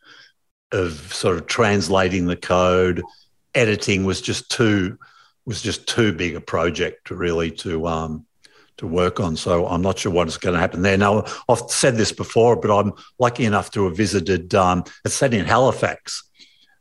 of 0.72 1.12
sort 1.12 1.36
of 1.36 1.46
translating 1.46 2.26
the 2.26 2.36
code, 2.36 3.02
editing 3.54 4.04
was 4.04 4.20
just 4.20 4.50
too 4.50 4.98
was 5.44 5.62
just 5.62 5.88
too 5.88 6.12
big 6.12 6.36
a 6.36 6.40
project 6.40 7.10
really 7.10 7.50
to 7.50 7.86
um, 7.86 8.26
to 8.76 8.86
work 8.86 9.20
on. 9.20 9.36
So 9.36 9.66
I'm 9.66 9.82
not 9.82 9.98
sure 9.98 10.12
what 10.12 10.28
is 10.28 10.36
going 10.36 10.54
to 10.54 10.60
happen 10.60 10.82
there. 10.82 10.96
Now 10.96 11.24
I've 11.48 11.62
said 11.68 11.96
this 11.96 12.12
before, 12.12 12.56
but 12.56 12.74
I'm 12.74 12.92
lucky 13.18 13.44
enough 13.44 13.70
to 13.72 13.84
have 13.84 13.96
visited. 13.96 14.54
Um, 14.54 14.84
it's 15.04 15.14
set 15.14 15.34
in 15.34 15.44
Halifax, 15.44 16.24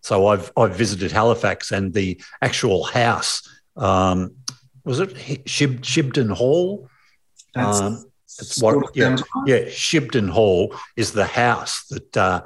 so 0.02 0.28
I've 0.28 0.52
I've 0.56 0.76
visited 0.76 1.12
Halifax 1.12 1.72
and 1.72 1.94
the 1.94 2.22
actual 2.42 2.84
house. 2.84 3.48
Um, 3.80 4.36
was 4.84 5.00
it 5.00 5.14
Shib, 5.16 5.80
Shibden 5.82 6.32
Hall? 6.32 6.90
Um, 7.56 8.06
it's 8.40 8.62
what, 8.62 8.96
yeah, 8.96 9.18
yeah, 9.46 9.66
Shibden 9.66 10.30
Hall 10.30 10.76
is 10.96 11.12
the 11.12 11.26
house 11.26 11.86
that 11.88 12.18
uh, 12.18 12.42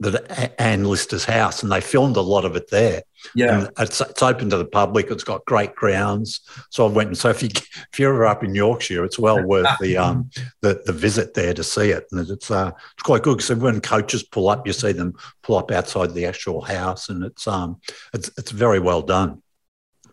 that 0.00 0.54
Anne 0.60 0.84
Lister's 0.84 1.24
house, 1.24 1.62
and 1.62 1.72
they 1.72 1.80
filmed 1.80 2.16
a 2.16 2.22
lot 2.22 2.44
of 2.44 2.56
it 2.56 2.70
there. 2.70 3.02
Yeah. 3.34 3.60
And 3.60 3.70
it's, 3.78 4.00
it's 4.00 4.22
open 4.22 4.50
to 4.50 4.58
the 4.58 4.66
public. 4.66 5.10
It's 5.10 5.24
got 5.24 5.44
great 5.46 5.74
grounds. 5.74 6.40
So 6.70 6.86
I 6.86 6.90
went 6.90 7.08
and 7.08 7.18
so 7.18 7.30
if 7.30 7.42
you 7.42 7.48
if 7.92 7.98
you're 7.98 8.12
ever 8.12 8.26
up 8.26 8.44
in 8.44 8.54
Yorkshire, 8.54 9.04
it's 9.04 9.18
well 9.18 9.42
worth 9.46 9.68
the 9.80 9.96
um 9.96 10.30
the, 10.60 10.82
the 10.84 10.92
visit 10.92 11.34
there 11.34 11.54
to 11.54 11.64
see 11.64 11.90
it, 11.90 12.06
and 12.12 12.28
it's 12.28 12.50
uh 12.50 12.70
it's 12.94 13.02
quite 13.02 13.22
good 13.22 13.38
because 13.38 13.56
when 13.56 13.80
coaches 13.80 14.22
pull 14.22 14.48
up, 14.48 14.66
you 14.66 14.72
see 14.72 14.92
them 14.92 15.14
pull 15.42 15.56
up 15.56 15.70
outside 15.70 16.12
the 16.12 16.26
actual 16.26 16.60
house, 16.60 17.08
and 17.08 17.24
it's 17.24 17.46
um 17.46 17.80
it's 18.12 18.30
it's 18.36 18.50
very 18.50 18.80
well 18.80 19.02
done. 19.02 19.42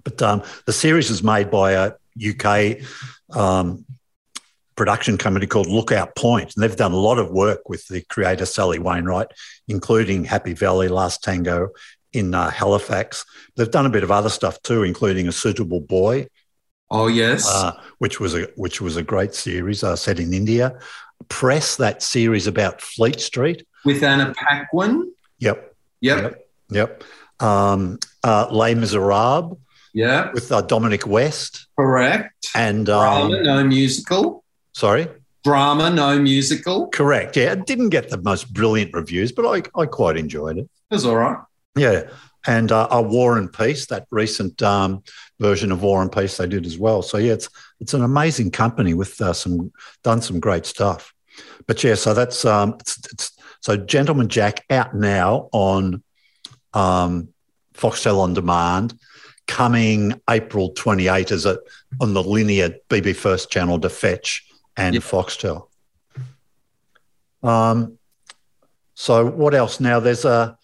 But 0.03 0.21
um, 0.21 0.43
the 0.65 0.73
series 0.73 1.09
is 1.09 1.23
made 1.23 1.49
by 1.49 1.71
a 1.73 1.91
UK 2.21 2.79
um, 3.35 3.85
production 4.75 5.17
company 5.17 5.47
called 5.47 5.67
Lookout 5.67 6.15
Point, 6.15 6.53
and 6.55 6.63
they've 6.63 6.75
done 6.75 6.91
a 6.91 6.97
lot 6.97 7.19
of 7.19 7.29
work 7.31 7.69
with 7.69 7.87
the 7.87 8.01
creator 8.09 8.45
Sally 8.45 8.79
Wainwright, 8.79 9.27
including 9.67 10.25
Happy 10.25 10.53
Valley, 10.53 10.87
Last 10.87 11.23
Tango 11.23 11.69
in 12.11 12.33
uh, 12.33 12.49
Halifax. 12.49 13.25
They've 13.55 13.69
done 13.71 13.85
a 13.85 13.89
bit 13.89 14.03
of 14.03 14.11
other 14.11 14.29
stuff 14.29 14.61
too, 14.61 14.83
including 14.83 15.27
A 15.27 15.31
Suitable 15.31 15.79
Boy, 15.79 16.27
Oh, 16.91 17.07
yes. 17.07 17.47
uh, 17.49 17.71
which 17.97 18.19
was 18.19 18.35
a 18.35 18.43
which 18.55 18.81
was 18.81 18.97
a 18.97 19.03
great 19.03 19.33
series 19.33 19.83
uh, 19.83 19.95
set 19.95 20.19
in 20.19 20.33
India. 20.33 20.77
Press 21.29 21.77
that 21.77 22.03
series 22.03 22.45
about 22.47 22.81
Fleet 22.81 23.19
Street. 23.19 23.65
With 23.85 24.03
Anna 24.03 24.33
Paquin. 24.35 25.11
Yep, 25.39 25.75
Yep. 26.01 26.45
yep. 26.69 27.03
Um, 27.39 27.97
uh, 28.23 28.47
Les 28.51 28.75
Miserables 28.75 29.57
Yeah. 29.93 30.31
with 30.33 30.51
uh, 30.51 30.61
Dominic 30.61 31.05
West 31.05 31.67
Correct. 31.77 32.47
and 32.55 32.89
um, 32.89 33.29
Drama, 33.29 33.43
no 33.43 33.63
musical. 33.63 34.43
sorry. 34.73 35.07
Drama, 35.43 35.89
no 35.89 36.17
musical. 36.19 36.87
Correct. 36.87 37.35
Yeah, 37.35 37.51
it 37.51 37.65
didn't 37.65 37.89
get 37.89 38.09
the 38.09 38.17
most 38.17 38.53
brilliant 38.53 38.93
reviews, 38.93 39.31
but 39.31 39.45
I, 39.45 39.61
I 39.79 39.85
quite 39.85 40.15
enjoyed 40.17 40.57
it. 40.57 40.69
It 40.89 40.95
was 40.95 41.05
all 41.05 41.17
right. 41.17 41.37
Yeah. 41.75 42.09
And 42.47 42.71
uh, 42.71 42.87
uh, 42.89 43.01
War 43.01 43.37
and 43.37 43.51
Peace, 43.51 43.85
that 43.87 44.05
recent 44.09 44.61
um, 44.63 45.03
version 45.39 45.71
of 45.71 45.81
War 45.83 46.01
and 46.01 46.11
Peace, 46.11 46.37
they 46.37 46.47
did 46.47 46.65
as 46.65 46.77
well. 46.77 47.01
So 47.01 47.17
yeah, 47.17 47.33
it's 47.33 47.49
it's 47.79 47.93
an 47.93 48.03
amazing 48.03 48.51
company 48.51 48.93
with 48.93 49.19
uh, 49.21 49.33
some 49.33 49.71
done 50.03 50.21
some 50.21 50.39
great 50.39 50.65
stuff. 50.65 51.13
But 51.67 51.83
yeah, 51.83 51.95
so 51.95 52.13
that's 52.13 52.43
um, 52.45 52.75
it's, 52.79 52.97
it's 53.11 53.31
so 53.61 53.77
Gentleman 53.77 54.27
Jack 54.27 54.65
out 54.69 54.93
now 54.95 55.49
on 55.53 56.03
um, 56.73 57.29
Foxtel 57.75 58.19
on 58.19 58.33
demand, 58.33 58.97
coming 59.47 60.19
April 60.29 60.69
twenty 60.69 61.07
eight 61.07 61.31
is 61.31 61.45
it, 61.45 61.59
on 62.01 62.13
the 62.13 62.23
linear 62.23 62.75
BB 62.89 63.15
First 63.15 63.51
channel 63.51 63.79
to 63.79 63.89
Fetch 63.89 64.45
and 64.77 64.95
Yeah. 64.95 65.01
Foxtel. 65.01 65.67
Um, 67.41 67.97
so 68.93 69.25
what 69.25 69.53
else? 69.53 69.79
Now 69.79 69.99
there's 69.99 70.25
a 70.25 70.57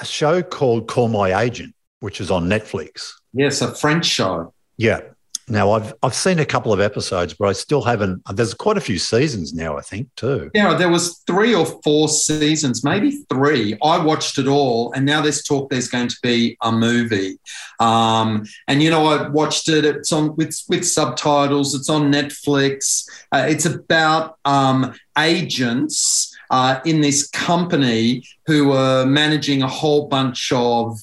a 0.00 0.04
show 0.04 0.42
called 0.42 0.88
Call 0.88 1.08
My 1.08 1.40
Agent, 1.42 1.74
which 2.00 2.20
is 2.20 2.30
on 2.30 2.46
Netflix. 2.48 3.12
Yes, 3.32 3.62
a 3.62 3.74
French 3.74 4.06
show. 4.06 4.52
Yeah. 4.76 5.00
Now 5.48 5.72
I've 5.72 5.92
I've 6.02 6.14
seen 6.14 6.38
a 6.38 6.46
couple 6.46 6.72
of 6.72 6.80
episodes, 6.80 7.34
but 7.34 7.48
I 7.48 7.52
still 7.52 7.82
haven't. 7.82 8.22
There's 8.32 8.54
quite 8.54 8.76
a 8.76 8.80
few 8.80 8.98
seasons 8.98 9.52
now, 9.52 9.76
I 9.76 9.82
think, 9.82 10.08
too. 10.16 10.50
Yeah, 10.54 10.74
there 10.74 10.88
was 10.88 11.18
three 11.26 11.54
or 11.54 11.66
four 11.82 12.08
seasons, 12.08 12.82
maybe 12.82 13.24
three. 13.30 13.76
I 13.82 14.02
watched 14.02 14.38
it 14.38 14.46
all, 14.46 14.92
and 14.92 15.04
now 15.04 15.20
there's 15.20 15.42
talk 15.42 15.70
there's 15.70 15.88
going 15.88 16.08
to 16.08 16.16
be 16.22 16.56
a 16.62 16.72
movie. 16.72 17.38
Um, 17.78 18.46
and 18.68 18.82
you 18.82 18.90
know, 18.90 19.06
I 19.06 19.28
watched 19.28 19.68
it. 19.68 19.84
It's 19.84 20.12
on 20.12 20.34
with 20.36 20.56
with 20.68 20.86
subtitles. 20.86 21.74
It's 21.74 21.90
on 21.90 22.10
Netflix. 22.10 23.06
Uh, 23.30 23.46
it's 23.48 23.66
about 23.66 24.38
um, 24.44 24.94
agents 25.18 26.34
uh, 26.50 26.80
in 26.84 27.00
this 27.00 27.28
company 27.28 28.24
who 28.46 28.72
are 28.72 29.04
managing 29.04 29.62
a 29.62 29.68
whole 29.68 30.08
bunch 30.08 30.52
of 30.52 30.98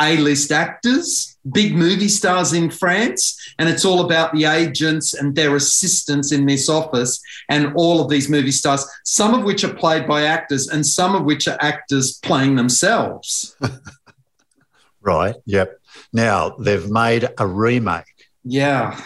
A-list 0.00 0.52
actors, 0.52 1.37
big 1.52 1.74
movie 1.74 2.08
stars 2.08 2.52
in 2.52 2.70
France, 2.70 3.54
and 3.58 3.68
it's 3.68 3.84
all 3.84 4.04
about 4.04 4.32
the 4.32 4.44
agents 4.44 5.14
and 5.14 5.34
their 5.34 5.56
assistants 5.56 6.32
in 6.32 6.46
this 6.46 6.68
office 6.68 7.20
and 7.48 7.72
all 7.74 8.00
of 8.00 8.08
these 8.08 8.28
movie 8.28 8.50
stars, 8.50 8.84
some 9.04 9.34
of 9.34 9.44
which 9.44 9.64
are 9.64 9.74
played 9.74 10.06
by 10.06 10.22
actors 10.22 10.68
and 10.68 10.86
some 10.86 11.14
of 11.14 11.24
which 11.24 11.48
are 11.48 11.58
actors 11.60 12.18
playing 12.22 12.56
themselves. 12.56 13.56
Right. 15.00 15.36
Yep. 15.46 15.80
Now 16.12 16.50
they've 16.58 16.90
made 16.90 17.28
a 17.38 17.46
remake. 17.46 18.04
Yeah. 18.44 19.00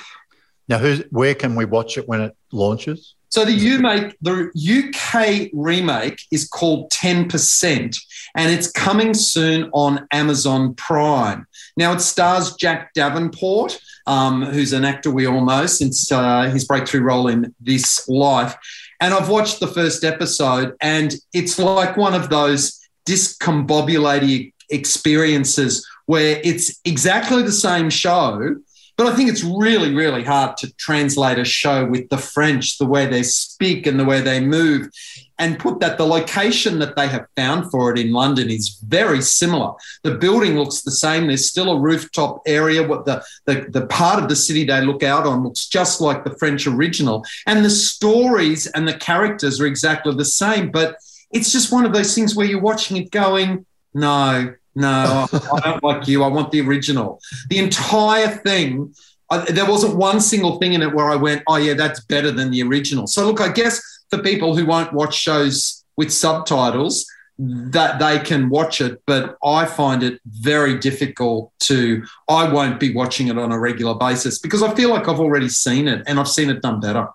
Now, 0.69 0.79
who's 0.79 1.01
where 1.11 1.35
can 1.35 1.55
we 1.55 1.65
watch 1.65 1.99
it 1.99 2.09
when 2.09 2.23
it 2.23 2.37
launches? 2.51 3.15
So 3.29 3.45
the 3.45 3.53
UK, 3.53 4.15
the 4.21 4.51
UK 4.55 5.51
remake 5.55 6.21
is 6.31 6.47
called 6.47 6.91
10%, 6.91 7.97
and 8.35 8.51
it's 8.51 8.71
coming 8.71 9.15
soon 9.15 9.71
on 9.73 10.07
Amazon 10.13 10.75
Prime. 10.75 11.47
Now 11.77 11.93
it 11.93 12.01
stars 12.01 12.55
Jack 12.55 12.93
Davenport, 12.95 13.79
um, 14.07 14.43
who's 14.43 14.73
an 14.73 14.85
actor 14.85 15.11
we 15.11 15.27
all 15.27 15.45
know 15.45 15.67
since 15.67 16.11
uh, 16.11 16.45
his 16.45 16.65
breakthrough 16.65 17.03
role 17.03 17.29
in 17.29 17.55
This 17.61 18.09
Life. 18.09 18.57
And 19.01 19.13
I've 19.13 19.29
watched 19.29 19.61
the 19.61 19.67
first 19.67 20.05
episode, 20.05 20.75
and 20.81 21.15
it's 21.33 21.59
like 21.59 21.97
one 21.97 22.15
of 22.15 22.31
those 22.31 22.81
discombobulating 23.07 24.53
experiences 24.71 25.87
where 26.07 26.41
it's 26.45 26.81
exactly 26.85 27.43
the 27.43 27.53
same 27.53 27.91
show, 27.91 28.57
but 29.03 29.13
I 29.13 29.17
think 29.17 29.31
it's 29.31 29.43
really, 29.43 29.93
really 29.93 30.23
hard 30.23 30.57
to 30.59 30.73
translate 30.75 31.39
a 31.39 31.45
show 31.45 31.85
with 31.85 32.09
the 32.09 32.19
French, 32.19 32.79
the 32.79 32.87
way 32.87 33.07
they 33.07 33.25
speak 33.25 33.87
and 33.87 33.99
the 33.99 34.05
way 34.05 34.21
they 34.21 34.39
move, 34.39 34.91
and 35.39 35.59
put 35.59 35.81
that 35.81 35.99
the 35.99 36.07
location 36.07 36.79
that 36.79 36.95
they 36.95 37.09
have 37.09 37.27
found 37.35 37.69
for 37.71 37.91
it 37.91 37.99
in 37.99 38.13
London 38.13 38.49
is 38.49 38.79
very 38.87 39.21
similar. 39.21 39.73
The 40.05 40.15
building 40.15 40.57
looks 40.57 40.83
the 40.83 40.93
same. 40.93 41.27
There's 41.27 41.49
still 41.49 41.73
a 41.73 41.81
rooftop 41.81 42.43
area. 42.47 42.87
What 42.87 43.05
the, 43.05 43.25
the, 43.47 43.67
the 43.71 43.87
part 43.87 44.23
of 44.23 44.29
the 44.29 44.37
city 44.37 44.65
they 44.65 44.81
look 44.83 45.03
out 45.03 45.27
on 45.27 45.43
looks 45.43 45.67
just 45.67 46.01
like 46.01 46.23
the 46.23 46.37
French 46.37 46.69
original. 46.69 47.25
And 47.47 47.65
the 47.65 47.71
stories 47.71 48.69
and 48.69 48.87
the 48.87 48.95
characters 48.95 49.61
are 49.61 49.67
exactly 49.67 50.15
the 50.15 50.25
same. 50.25 50.71
But 50.71 50.97
it's 51.33 51.51
just 51.51 51.73
one 51.73 51.85
of 51.85 51.93
those 51.93 52.15
things 52.15 52.37
where 52.37 52.47
you're 52.47 52.61
watching 52.61 52.99
it 52.99 53.11
going, 53.11 53.67
no, 53.95 54.55
no, 54.75 55.27
I 55.33 55.61
don't 55.65 55.85
like 55.85 56.09
you. 56.09 56.23
I 56.23 56.29
want 56.29 56.51
the 56.51 56.61
original. 56.61 57.21
The 57.49 57.59
entire 57.59 58.29
thing, 58.29 58.95
I, 59.31 59.39
there 59.51 59.67
wasn't 59.67 59.97
one 59.97 60.21
single 60.21 60.59
thing 60.59 60.73
in 60.73 60.83
it 60.83 60.95
where 60.95 61.11
I 61.11 61.17
went, 61.17 61.43
oh, 61.47 61.57
yeah, 61.57 61.75
that's 61.75 62.01
better 62.01 62.31
than 62.31 62.51
the 62.51 62.63
original. 62.63 63.07
So, 63.07 63.27
look, 63.27 63.41
I 63.41 63.53
guess 63.53 63.81
for 64.11 64.19
people 64.19 64.57
who 64.57 64.67
won't 64.67 64.93
watch 64.93 65.15
shows 65.15 65.85
with 65.97 66.13
subtitles, 66.13 67.07
that 67.39 67.99
they 67.99 68.19
can 68.19 68.49
watch 68.51 68.81
it, 68.81 69.03
but 69.07 69.37
I 69.43 69.65
find 69.65 70.03
it 70.03 70.21
very 70.27 70.79
difficult 70.79 71.53
to. 71.61 72.05
I 72.29 72.51
won't 72.51 72.79
be 72.79 72.95
watching 72.95 73.29
it 73.29 73.39
on 73.39 73.53
a 73.53 73.59
regular 73.59 73.95
basis 73.95 74.39
because 74.39 74.63
I 74.63 74.75
feel 74.75 74.91
like 74.91 75.09
I've 75.09 75.19
already 75.19 75.49
seen 75.49 75.89
it 75.89 76.03
and 76.07 76.21
I've 76.21 76.29
seen 76.29 76.51
it 76.51 76.63
done 76.63 76.81
better. 76.81 77.09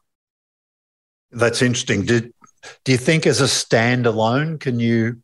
That's 1.31 1.61
interesting. 1.61 2.03
Did 2.03 2.33
Do 2.83 2.91
you 2.91 2.97
think 2.97 3.27
as 3.27 3.41
a 3.41 3.45
standalone, 3.45 4.59
can 4.59 4.79
you 4.79 5.21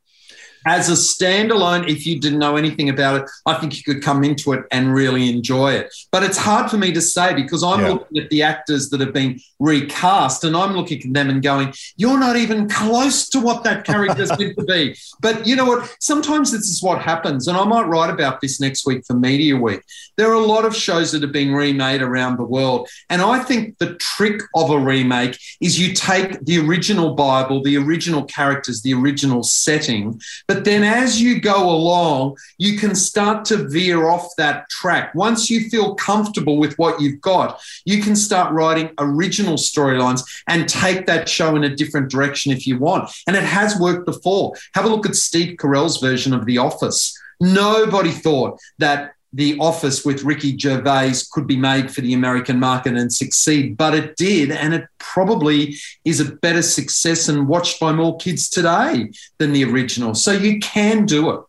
as 0.66 0.90
a 0.90 0.94
standalone, 0.94 1.90
if 1.90 2.06
you 2.06 2.20
didn't 2.20 2.40
know 2.40 2.56
anything 2.56 2.90
about 2.90 3.22
it, 3.22 3.30
I 3.46 3.56
think 3.56 3.76
you 3.76 3.84
could 3.84 4.04
come 4.04 4.24
into 4.24 4.54
it 4.54 4.66
and 4.72 4.94
really 4.94 5.30
enjoy 5.30 5.74
it. 5.74 5.94
But 6.12 6.24
it's 6.24 6.38
hard 6.38 6.70
for 6.70 6.78
me 6.78 6.92
to 6.94 7.02
say 7.02 7.34
because 7.34 7.64
I'm 7.64 7.82
yeah. 7.82 7.90
looking 7.90 8.18
at 8.20 8.30
the 8.30 8.44
actors 8.44 8.90
that 8.90 9.00
have 9.00 9.14
been 9.14 9.40
recast 9.60 10.44
and 10.44 10.56
I'm 10.56 10.74
looking 10.74 11.02
at 11.02 11.14
them 11.14 11.30
and 11.30 11.42
going, 11.42 11.74
you're 11.96 12.20
not 12.20 12.36
even 12.36 12.70
close 12.70 13.30
to 13.30 13.40
what 13.40 13.64
that 13.64 13.86
character's 13.86 14.30
meant 14.40 14.58
to 14.58 14.66
be. 14.66 14.96
But 15.22 15.46
you 15.48 15.56
know 15.56 15.66
what? 15.66 15.96
Sometimes 16.00 16.52
this 16.52 16.70
is 16.70 16.82
what 16.82 17.02
happens. 17.02 17.48
And 17.48 17.58
I 17.58 17.66
might 17.66 17.88
write 17.88 18.10
about 18.10 18.42
this 18.42 18.60
next 18.60 18.86
week 18.86 19.04
for 19.06 19.14
Media 19.14 19.56
Week. 19.58 19.82
There 20.18 20.30
are 20.30 20.34
a 20.34 20.40
lot 20.40 20.66
of 20.66 20.76
shows 20.76 21.12
that 21.12 21.24
are 21.24 21.28
being 21.28 21.54
remade 21.54 22.02
around 22.02 22.38
the 22.38 22.44
world. 22.44 22.88
And 23.10 23.22
I 23.22 23.40
think 23.40 23.78
the 23.80 23.96
trick 23.96 24.42
of 24.56 24.70
a 24.70 24.78
remake 24.78 25.38
is 25.62 25.80
you 25.80 25.94
take 25.94 26.44
the 26.46 26.60
original 26.60 27.16
Bible, 27.16 27.64
the 27.64 27.78
original 27.78 28.24
characters, 28.26 28.82
the 28.82 28.94
original 28.94 29.44
setting, 29.44 30.20
but 30.48 30.53
then 30.66 30.84
as 30.84 31.22
you 31.22 31.40
go 31.40 31.70
along, 31.70 32.38
you 32.58 32.78
can 32.78 32.96
start 32.96 33.46
to 33.46 33.70
veer 33.70 34.08
off 34.08 34.30
that 34.38 34.70
track. 34.70 35.14
Once 35.16 35.50
you 35.50 35.70
feel 35.70 35.96
comfortable 35.96 36.58
with 36.58 36.78
what 36.78 37.00
you've 37.02 37.22
got, 37.22 37.62
you 37.86 38.02
can 38.02 38.16
start 38.16 38.54
writing 38.54 38.92
original 38.98 39.56
storylines 39.56 40.22
and 40.48 40.68
take 40.68 41.06
that 41.06 41.30
show 41.30 41.56
in 41.56 41.64
a 41.64 41.76
different 41.76 42.10
direction 42.10 42.52
if 42.52 42.68
you 42.68 42.78
want. 42.78 43.10
And 43.28 43.36
it 43.36 43.44
has 43.44 43.80
worked 43.80 44.06
before. 44.06 44.54
Have 44.76 44.86
a 44.86 44.90
look 44.90 45.06
at 45.06 45.16
Steve 45.16 45.58
Carell's 45.58 45.98
version 45.98 46.34
of 46.34 46.46
The 46.46 46.58
Office. 46.58 47.18
Nobody 47.40 48.12
thought 48.12 48.60
that 48.80 49.14
the 49.34 49.58
Office 49.60 50.06
with 50.06 50.24
Ricky 50.24 50.56
Gervais 50.58 51.14
could 51.32 51.48
be 51.48 51.58
made 51.58 51.92
for 51.92 52.02
the 52.02 52.14
American 52.14 52.60
market 52.60 52.96
and 52.96 53.12
succeed, 53.12 53.76
but 53.76 53.96
it 53.96 54.16
did, 54.16 54.52
and 54.52 54.74
it 54.74 54.86
probably 55.00 55.76
is 56.06 56.20
a 56.20 56.36
better 56.36 56.62
success 56.62 57.28
and 57.28 57.48
watched 57.48 57.80
by 57.80 57.92
more 57.92 58.16
kids 58.18 58.48
today 58.50 59.10
than 59.40 59.52
the 59.52 59.64
original. 59.66 60.14
So 60.14 60.32
you 60.32 60.60
can 60.60 61.06
do 61.06 61.32
it. 61.32 61.42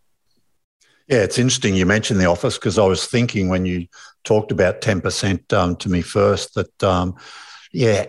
Yeah, 1.09 1.19
it's 1.19 1.39
interesting 1.39 1.75
you 1.75 1.85
mentioned 1.85 2.19
The 2.19 2.25
Office 2.25 2.57
because 2.57 2.79
I 2.79 2.87
was 2.87 3.07
thinking 3.07 3.51
when 3.51 3.67
you 3.67 3.87
talked 4.25 4.51
about 4.51 4.81
10% 4.81 5.53
um, 5.53 5.77
to 5.77 5.91
me 5.91 6.01
first 6.01 6.55
that, 6.55 6.83
um, 6.83 7.15
yeah, 7.73 8.07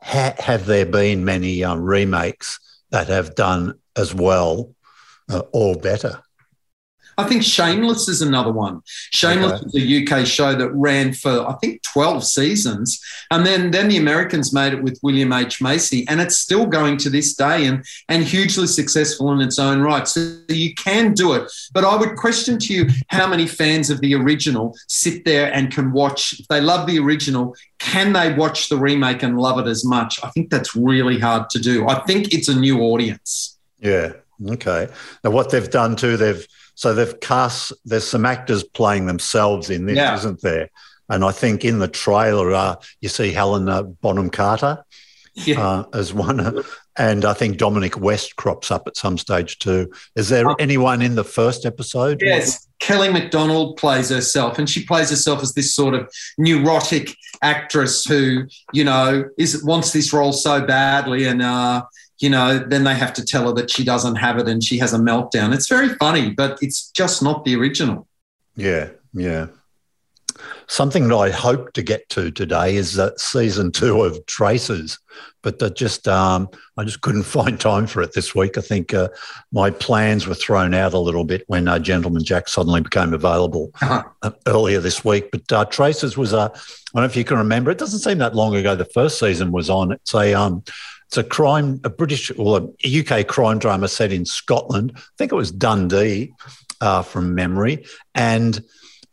ha- 0.00 0.34
have 0.38 0.66
there 0.66 0.86
been 0.86 1.24
many 1.24 1.64
um, 1.64 1.82
remakes 1.82 2.60
that 2.90 3.08
have 3.08 3.34
done 3.34 3.74
as 3.96 4.14
well 4.14 4.72
uh, 5.28 5.42
or 5.52 5.74
better? 5.74 6.22
I 7.18 7.24
think 7.24 7.42
Shameless 7.42 8.08
is 8.08 8.20
another 8.20 8.52
one. 8.52 8.82
Shameless 8.84 9.52
okay. 9.52 9.64
was 9.64 9.74
a 9.76 10.20
UK 10.20 10.26
show 10.26 10.54
that 10.54 10.70
ran 10.70 11.14
for 11.14 11.48
I 11.48 11.54
think 11.54 11.82
12 11.82 12.24
seasons, 12.24 13.00
and 13.30 13.46
then 13.46 13.70
then 13.70 13.88
the 13.88 13.96
Americans 13.96 14.52
made 14.52 14.74
it 14.74 14.82
with 14.82 14.98
William 15.02 15.32
H 15.32 15.62
Macy, 15.62 16.06
and 16.08 16.20
it's 16.20 16.38
still 16.38 16.66
going 16.66 16.96
to 16.98 17.10
this 17.10 17.34
day 17.34 17.66
and 17.66 17.84
and 18.08 18.22
hugely 18.22 18.66
successful 18.66 19.32
in 19.32 19.40
its 19.40 19.58
own 19.58 19.80
right. 19.80 20.06
So 20.06 20.36
you 20.48 20.74
can 20.74 21.14
do 21.14 21.32
it, 21.32 21.50
but 21.72 21.84
I 21.84 21.96
would 21.96 22.16
question 22.16 22.58
to 22.58 22.74
you 22.74 22.88
how 23.08 23.26
many 23.26 23.46
fans 23.46 23.88
of 23.88 24.00
the 24.00 24.14
original 24.14 24.76
sit 24.88 25.24
there 25.24 25.52
and 25.52 25.72
can 25.72 25.92
watch. 25.92 26.38
If 26.40 26.48
they 26.48 26.60
love 26.60 26.86
the 26.86 26.98
original, 26.98 27.54
can 27.78 28.12
they 28.12 28.34
watch 28.34 28.68
the 28.68 28.76
remake 28.76 29.22
and 29.22 29.38
love 29.38 29.58
it 29.58 29.66
as 29.66 29.84
much? 29.84 30.22
I 30.22 30.30
think 30.30 30.50
that's 30.50 30.76
really 30.76 31.18
hard 31.18 31.48
to 31.50 31.58
do. 31.58 31.88
I 31.88 32.00
think 32.00 32.34
it's 32.34 32.48
a 32.48 32.54
new 32.54 32.80
audience. 32.82 33.58
Yeah. 33.78 34.12
Okay. 34.46 34.88
Now, 35.24 35.30
what 35.30 35.50
they've 35.50 35.70
done 35.70 35.96
too, 35.96 36.16
they've 36.16 36.46
so 36.76 36.94
they've 36.94 37.18
cast. 37.18 37.72
There's 37.84 38.06
some 38.06 38.24
actors 38.24 38.62
playing 38.62 39.06
themselves 39.06 39.70
in 39.70 39.86
this, 39.86 39.96
yeah. 39.96 40.14
isn't 40.14 40.40
there? 40.42 40.70
And 41.08 41.24
I 41.24 41.32
think 41.32 41.64
in 41.64 41.78
the 41.80 41.88
trailer, 41.88 42.52
uh, 42.52 42.76
you 43.00 43.08
see 43.08 43.32
Helena 43.32 43.82
Bonham 43.82 44.30
Carter 44.30 44.84
yeah. 45.34 45.60
uh, 45.60 45.84
as 45.92 46.12
one, 46.12 46.62
and 46.96 47.24
I 47.24 47.32
think 47.32 47.58
Dominic 47.58 47.98
West 47.98 48.36
crops 48.36 48.70
up 48.70 48.86
at 48.86 48.96
some 48.96 49.18
stage 49.18 49.58
too. 49.58 49.90
Is 50.14 50.28
there 50.28 50.48
um, 50.48 50.56
anyone 50.58 51.02
in 51.02 51.14
the 51.14 51.24
first 51.24 51.64
episode? 51.64 52.22
Yes, 52.22 52.66
Kelly 52.78 53.10
Macdonald 53.10 53.76
plays 53.76 54.08
herself, 54.10 54.58
and 54.58 54.68
she 54.68 54.84
plays 54.84 55.10
herself 55.10 55.42
as 55.42 55.54
this 55.54 55.74
sort 55.74 55.94
of 55.94 56.10
neurotic 56.38 57.14
actress 57.42 58.04
who, 58.04 58.46
you 58.72 58.84
know, 58.84 59.24
is 59.38 59.62
wants 59.64 59.92
this 59.92 60.12
role 60.12 60.32
so 60.32 60.64
badly, 60.64 61.24
and 61.24 61.42
uh, 61.42 61.82
you 62.18 62.30
know, 62.30 62.58
then 62.58 62.84
they 62.84 62.94
have 62.94 63.12
to 63.14 63.24
tell 63.24 63.46
her 63.46 63.52
that 63.54 63.70
she 63.70 63.84
doesn't 63.84 64.16
have 64.16 64.38
it 64.38 64.48
and 64.48 64.62
she 64.64 64.78
has 64.78 64.92
a 64.94 64.98
meltdown. 64.98 65.54
It's 65.54 65.68
very 65.68 65.90
funny, 65.96 66.30
but 66.30 66.58
it's 66.62 66.90
just 66.90 67.22
not 67.22 67.44
the 67.44 67.56
original. 67.56 68.06
Yeah, 68.56 68.90
yeah. 69.12 69.48
Something 70.66 71.08
that 71.08 71.16
I 71.16 71.30
hope 71.30 71.72
to 71.74 71.82
get 71.82 72.08
to 72.10 72.30
today 72.30 72.76
is 72.76 72.94
that 72.94 73.20
season 73.20 73.70
two 73.70 74.02
of 74.02 74.24
Traces, 74.26 74.98
but 75.42 75.60
that 75.60 75.76
just 75.76 76.08
um, 76.08 76.48
I 76.76 76.84
just 76.84 77.02
couldn't 77.02 77.22
find 77.38 77.60
time 77.60 77.86
for 77.86 78.02
it 78.02 78.14
this 78.14 78.34
week. 78.34 78.58
I 78.58 78.62
think 78.62 78.92
uh, 78.92 79.08
my 79.52 79.70
plans 79.70 80.26
were 80.26 80.34
thrown 80.34 80.74
out 80.74 80.92
a 80.92 80.98
little 80.98 81.24
bit 81.24 81.44
when 81.46 81.68
uh, 81.68 81.78
Gentleman 81.78 82.24
Jack 82.24 82.48
suddenly 82.48 82.80
became 82.80 83.14
available 83.14 83.70
uh-huh. 83.80 84.02
Uh, 84.22 84.30
earlier 84.48 84.80
this 84.80 85.04
week. 85.04 85.30
But 85.30 85.52
uh, 85.52 85.64
Traces 85.66 86.16
was 86.16 86.32
a 86.32 86.50
I 86.96 86.98
don't 87.00 87.02
know 87.02 87.04
if 87.04 87.16
you 87.16 87.24
can 87.24 87.38
remember. 87.38 87.70
It 87.70 87.78
doesn't 87.78 88.00
seem 88.00 88.18
that 88.18 88.34
long 88.34 88.56
ago. 88.56 88.74
The 88.74 88.86
first 88.86 89.18
season 89.18 89.52
was 89.52 89.70
on. 89.70 89.92
It's 89.92 90.14
a 90.14 90.34
um, 90.34 90.64
it's 91.08 91.16
a 91.16 91.24
crime, 91.24 91.80
a 91.84 91.90
British 91.90 92.32
or 92.36 92.68
a 92.84 93.00
UK 93.00 93.26
crime 93.26 93.58
drama 93.58 93.88
set 93.88 94.12
in 94.12 94.24
Scotland. 94.24 94.92
I 94.96 95.00
think 95.18 95.32
it 95.32 95.36
was 95.36 95.52
Dundee 95.52 96.32
uh, 96.80 97.02
from 97.02 97.34
memory. 97.34 97.86
And 98.14 98.60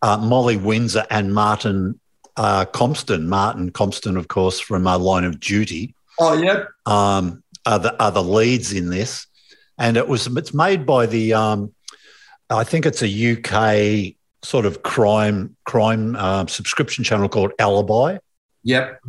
uh, 0.01 0.17
Molly 0.17 0.57
Windsor 0.57 1.05
and 1.09 1.33
Martin 1.33 1.99
uh, 2.35 2.65
Compston, 2.65 3.27
Martin 3.27 3.71
Compston, 3.71 4.17
of 4.17 4.27
course, 4.27 4.59
from 4.59 4.87
uh, 4.87 4.97
Line 4.97 5.23
of 5.23 5.39
Duty. 5.39 5.93
Oh, 6.19 6.33
yeah. 6.33 6.65
Um, 6.87 7.43
are, 7.65 7.79
the, 7.79 8.03
are 8.03 8.11
the 8.11 8.23
leads 8.23 8.73
in 8.73 8.89
this. 8.89 9.27
And 9.77 9.95
it 9.95 10.07
was 10.07 10.27
it's 10.27 10.53
made 10.53 10.85
by 10.85 11.05
the, 11.05 11.33
um, 11.33 11.73
I 12.49 12.63
think 12.63 12.85
it's 12.85 13.03
a 13.03 13.37
UK 13.37 14.15
sort 14.43 14.65
of 14.65 14.83
crime 14.83 15.55
crime 15.63 16.15
uh, 16.15 16.45
subscription 16.47 17.03
channel 17.03 17.29
called 17.29 17.53
Alibi. 17.59 18.17
Yep 18.63 18.99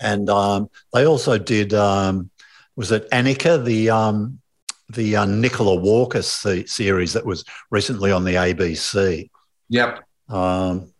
and 0.00 0.28
um, 0.28 0.68
they 0.92 1.06
also 1.06 1.38
did 1.38 1.74
um, 1.74 2.30
was 2.76 2.92
it 2.92 3.10
Annika 3.10 3.64
the 3.64 3.90
um, 3.90 4.40
the 4.88 5.16
uh, 5.16 5.26
Nicola 5.26 5.74
Walker 5.74 6.22
series 6.22 7.12
that 7.12 7.26
was 7.26 7.44
recently 7.70 8.12
on 8.12 8.24
the 8.24 8.34
ABC. 8.34 9.30
Yep. 9.68 10.04
Um, 10.28 10.92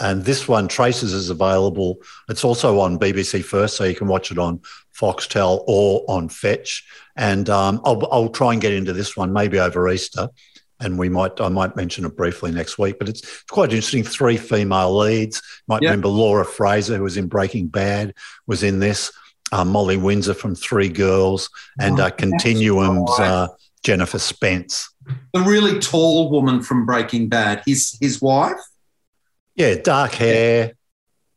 and 0.00 0.24
this 0.24 0.48
one, 0.48 0.68
Traces, 0.68 1.12
is 1.12 1.30
available. 1.30 1.98
It's 2.28 2.44
also 2.44 2.80
on 2.80 2.98
BBC 2.98 3.44
First, 3.44 3.76
so 3.76 3.84
you 3.84 3.94
can 3.94 4.08
watch 4.08 4.30
it 4.30 4.38
on 4.38 4.60
Foxtel 4.98 5.62
or 5.66 6.04
on 6.08 6.28
Fetch. 6.28 6.84
And 7.16 7.48
um, 7.48 7.80
I'll, 7.84 8.06
I'll 8.12 8.28
try 8.28 8.52
and 8.52 8.60
get 8.60 8.72
into 8.72 8.92
this 8.92 9.16
one 9.16 9.32
maybe 9.32 9.60
over 9.60 9.88
Easter 9.88 10.28
and 10.82 10.98
we 10.98 11.08
might 11.08 11.40
I 11.40 11.48
might 11.48 11.76
mention 11.76 12.04
it 12.04 12.16
briefly 12.16 12.50
next 12.50 12.78
week. 12.78 12.98
But 12.98 13.08
it's, 13.08 13.20
it's 13.22 13.42
quite 13.50 13.70
interesting. 13.70 14.02
Three 14.02 14.36
female 14.36 14.96
leads. 14.96 15.36
You 15.36 15.62
might 15.68 15.82
remember 15.82 16.08
Laura 16.08 16.44
Fraser, 16.44 16.96
who 16.96 17.02
was 17.02 17.16
in 17.16 17.28
Breaking 17.28 17.68
Bad, 17.68 18.14
was 18.46 18.62
in 18.62 18.78
this. 18.78 19.12
Uh, 19.50 19.66
Molly 19.66 19.98
Windsor 19.98 20.32
from 20.32 20.54
Three 20.54 20.88
Girls, 20.88 21.50
and 21.78 22.00
oh, 22.00 22.04
uh, 22.04 22.10
Continuum's 22.10 23.10
uh, 23.20 23.48
Jennifer 23.84 24.18
Spence. 24.18 24.88
The 25.34 25.40
really 25.40 25.78
tall 25.78 26.30
woman 26.30 26.62
from 26.62 26.86
Breaking 26.86 27.28
Bad, 27.28 27.62
his 27.66 27.98
his 28.00 28.22
wife. 28.22 28.56
Yeah, 29.54 29.74
dark 29.74 30.14
hair. 30.14 30.72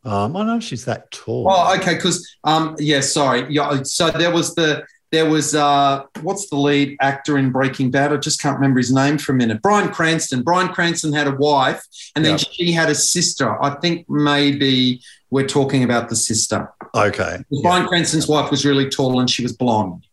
Um, 0.06 0.38
I 0.38 0.46
know 0.46 0.60
she's 0.60 0.86
that 0.86 1.12
tall. 1.12 1.48
Oh, 1.50 1.76
okay. 1.76 1.96
Because 1.96 2.26
um, 2.44 2.76
yeah, 2.80 3.02
sorry. 3.02 3.48
Yeah, 3.50 3.82
so 3.84 4.12
there 4.12 4.32
was 4.32 4.54
the 4.56 4.86
there 5.16 5.30
was 5.30 5.56
uh, 5.56 6.04
what's 6.22 6.50
the 6.50 6.58
lead 6.58 6.98
actor 7.00 7.38
in 7.38 7.50
Breaking 7.50 7.90
Bad? 7.90 8.12
I 8.12 8.18
just 8.18 8.42
can't 8.42 8.56
remember 8.56 8.80
his 8.80 8.92
name 8.92 9.18
for 9.18 9.32
a 9.32 9.36
minute. 9.36 9.62
Bryan 9.62 9.90
Cranston. 9.90 10.44
Bryan 10.44 10.68
Cranston 10.68 11.14
had 11.14 11.28
a 11.28 11.36
wife, 11.36 11.82
and 12.16 12.26
then 12.26 12.34
yep. 12.34 12.48
she 12.52 12.74
had 12.74 12.90
a 12.90 12.96
sister. 12.96 13.62
I 13.64 13.76
think 13.76 14.10
maybe 14.10 15.02
we're 15.30 15.48
talking 15.48 15.86
about 15.86 16.10
the 16.10 16.18
sister. 16.18 16.70
Okay. 16.94 17.38
Bryan 17.62 17.84
yep. 17.84 17.90
Cranston's 17.90 18.28
wife 18.28 18.52
was 18.52 18.66
really 18.66 18.90
tall, 18.90 19.22
and 19.22 19.30
she 19.30 19.42
was 19.42 19.54
blonde. 19.54 20.06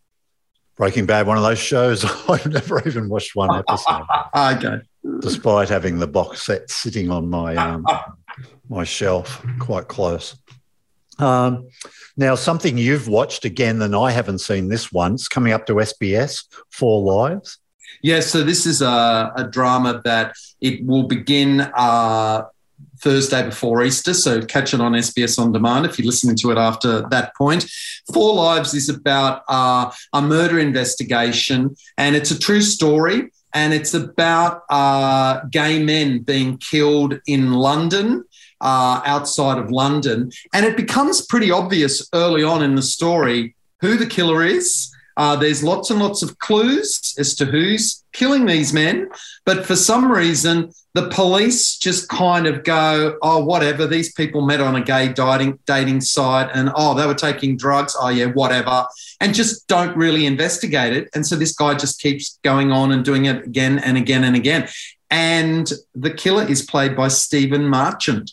Breaking 0.77 1.05
Bad, 1.05 1.27
one 1.27 1.37
of 1.37 1.43
those 1.43 1.59
shows 1.59 2.05
I've 2.29 2.47
never 2.47 2.87
even 2.87 3.09
watched 3.09 3.35
one 3.35 3.59
episode. 3.59 4.07
okay. 4.37 4.83
Despite 5.21 5.69
having 5.69 5.99
the 5.99 6.07
box 6.07 6.47
set 6.47 6.71
sitting 6.71 7.11
on 7.11 7.29
my 7.29 7.57
um, 7.57 7.85
my 8.69 8.85
shelf 8.85 9.45
quite 9.59 9.89
close. 9.89 10.37
Um, 11.23 11.69
now, 12.17 12.35
something 12.35 12.77
you've 12.77 13.09
watched 13.09 13.45
again 13.45 13.79
than 13.79 13.95
I 13.95 14.11
haven't 14.11 14.41
seen 14.41 14.69
this 14.69 14.93
once 14.93 15.29
coming 15.29 15.53
up 15.53 15.67
to 15.67 15.75
SBS, 15.75 16.45
Four 16.71 17.03
Lives. 17.03 17.59
Yeah, 18.03 18.21
so 18.21 18.43
this 18.43 18.67
is 18.67 18.83
a, 18.83 19.33
a 19.37 19.49
drama 19.49 20.03
that 20.05 20.35
it 20.61 20.85
will 20.85 21.05
begin 21.05 21.61
uh, 21.61 22.43
Thursday 23.01 23.45
before 23.45 23.85
Easter. 23.85 24.15
So 24.15 24.43
catch 24.43 24.75
it 24.75 24.81
on 24.81 24.93
SBS 24.93 25.39
On 25.39 25.53
Demand 25.53 25.87
if 25.87 25.99
you're 25.99 26.07
listening 26.07 26.37
to 26.39 26.51
it 26.51 26.59
after 26.59 27.09
that 27.11 27.35
point. 27.37 27.71
Four 28.13 28.35
Lives 28.35 28.75
is 28.75 28.89
about 28.89 29.43
uh, 29.49 29.91
a 30.13 30.21
murder 30.21 30.59
investigation, 30.59 31.77
and 31.97 32.17
it's 32.17 32.33
a 32.33 32.39
true 32.39 32.63
story. 32.63 33.31
And 33.55 33.75
it's 33.75 33.93
about 33.93 34.63
uh, 34.71 35.41
gay 35.51 35.83
men 35.83 36.21
being 36.21 36.57
killed 36.57 37.21
in 37.27 37.53
London 37.53 38.25
uh, 38.63 39.03
outside 39.05 39.59
of 39.59 39.71
London. 39.71 40.31
And 40.55 40.65
it 40.65 40.77
becomes 40.77 41.27
pretty 41.27 41.51
obvious 41.51 42.09
early 42.15 42.43
on 42.43 42.63
in 42.63 42.75
the 42.75 42.83
story 42.83 43.55
who 43.81 43.97
the 43.99 44.07
killer 44.07 44.43
is. 44.45 44.91
Uh, 45.17 45.37
there's 45.37 45.63
lots 45.63 45.91
and 45.91 46.01
lots 46.01 46.23
of 46.23 46.39
clues 46.39 47.15
as 47.19 47.35
to 47.35 47.45
who's 47.45 48.03
killing 48.13 48.47
these 48.47 48.73
men, 48.73 49.11
but 49.45 49.67
for 49.67 49.77
some 49.77 50.11
reason, 50.11 50.71
the 50.95 51.09
police 51.09 51.77
just 51.77 52.09
kind 52.09 52.47
of 52.47 52.65
go, 52.65 53.19
oh, 53.23 53.45
whatever. 53.45 53.87
These 53.87 54.13
people 54.13 54.43
met 54.43 54.61
on 54.61 54.77
a 54.77 54.83
gay 54.83 55.13
dating 55.13 55.59
dating 55.67 56.01
site, 56.01 56.51
and 56.55 56.71
oh, 56.77 56.95
they 56.95 57.07
were 57.07 57.15
taking 57.15 57.57
drugs. 57.57 57.97
Oh, 57.99 58.09
yeah, 58.09 58.27
whatever, 58.27 58.87
and 59.21 59.35
just 59.35 59.67
don't 59.69 59.97
really 59.97 60.25
investigate 60.25 60.95
it. 60.95 61.09
And 61.15 61.27
so 61.27 61.37
this 61.37 61.55
guy 61.55 61.75
just 61.75 62.01
keeps 62.01 62.39
going 62.43 62.73
on 62.73 62.93
and 62.93 63.05
doing 63.05 63.27
it 63.27 63.45
again 63.45 63.79
and 63.81 63.99
again 63.99 64.25
and 64.25 64.37
again. 64.37 64.69
And 65.13 65.71
the 65.95 66.11
killer 66.11 66.43
is 66.43 66.63
played 66.63 66.97
by 66.97 67.09
Stephen 67.09 67.69
Merchant, 67.69 68.33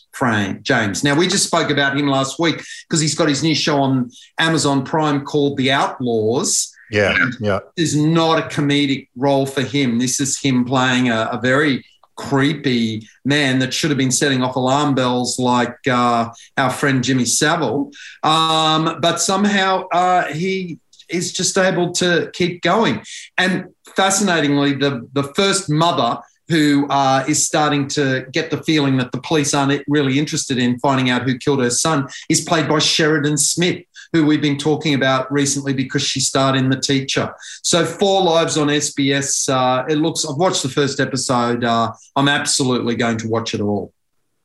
James. 0.62 1.04
Now, 1.04 1.14
we 1.14 1.28
just 1.28 1.44
spoke 1.44 1.68
about 1.68 1.94
him 1.94 2.06
last 2.06 2.38
week 2.38 2.62
because 2.88 3.02
he's 3.02 3.14
got 3.14 3.28
his 3.28 3.42
new 3.42 3.54
show 3.54 3.82
on 3.82 4.10
Amazon 4.38 4.82
Prime 4.82 5.26
called 5.26 5.58
The 5.58 5.72
Outlaws. 5.72 6.74
Yeah, 6.90 7.18
yeah. 7.38 7.60
This 7.76 7.92
is 7.92 7.96
not 7.96 8.38
a 8.38 8.48
comedic 8.48 9.08
role 9.14 9.44
for 9.44 9.60
him. 9.60 9.98
This 9.98 10.20
is 10.20 10.40
him 10.40 10.64
playing 10.64 11.10
a, 11.10 11.28
a 11.32 11.38
very 11.42 11.84
creepy 12.16 13.06
man 13.26 13.58
that 13.58 13.74
should 13.74 13.90
have 13.90 13.98
been 13.98 14.10
setting 14.10 14.42
off 14.42 14.56
alarm 14.56 14.94
bells 14.94 15.38
like 15.38 15.76
uh, 15.86 16.30
our 16.56 16.70
friend 16.70 17.04
Jimmy 17.04 17.26
Savile. 17.26 17.92
Um, 18.22 19.00
but 19.02 19.20
somehow 19.20 19.86
uh, 19.88 20.32
he 20.32 20.78
is 21.10 21.30
just 21.30 21.58
able 21.58 21.92
to 21.92 22.30
keep 22.32 22.62
going. 22.62 23.02
And 23.36 23.74
fascinatingly, 23.96 24.74
the, 24.74 25.06
the 25.12 25.24
first 25.34 25.68
mother 25.68 26.20
who 26.50 26.88
uh, 26.88 27.24
is 27.28 27.46
starting 27.46 27.86
to 27.86 28.26
get 28.32 28.50
the 28.50 28.60
feeling 28.64 28.96
that 28.96 29.12
the 29.12 29.20
police 29.20 29.54
aren't 29.54 29.84
really 29.86 30.18
interested 30.18 30.58
in 30.58 30.78
finding 30.80 31.08
out 31.08 31.22
who 31.22 31.38
killed 31.38 31.60
her 31.60 31.70
son, 31.70 32.08
is 32.28 32.40
played 32.40 32.68
by 32.68 32.80
Sheridan 32.80 33.38
Smith, 33.38 33.84
who 34.12 34.26
we've 34.26 34.42
been 34.42 34.58
talking 34.58 34.92
about 34.92 35.30
recently 35.32 35.72
because 35.72 36.02
she 36.02 36.18
starred 36.18 36.56
in 36.56 36.68
The 36.68 36.80
Teacher. 36.80 37.32
So, 37.62 37.84
Four 37.84 38.22
Lives 38.22 38.58
on 38.58 38.66
SBS. 38.66 39.48
Uh, 39.48 39.84
it 39.88 39.96
looks. 39.96 40.26
I've 40.26 40.36
watched 40.36 40.64
the 40.64 40.68
first 40.68 40.98
episode. 40.98 41.62
Uh, 41.62 41.92
I'm 42.16 42.28
absolutely 42.28 42.96
going 42.96 43.18
to 43.18 43.28
watch 43.28 43.54
it 43.54 43.60
all. 43.60 43.92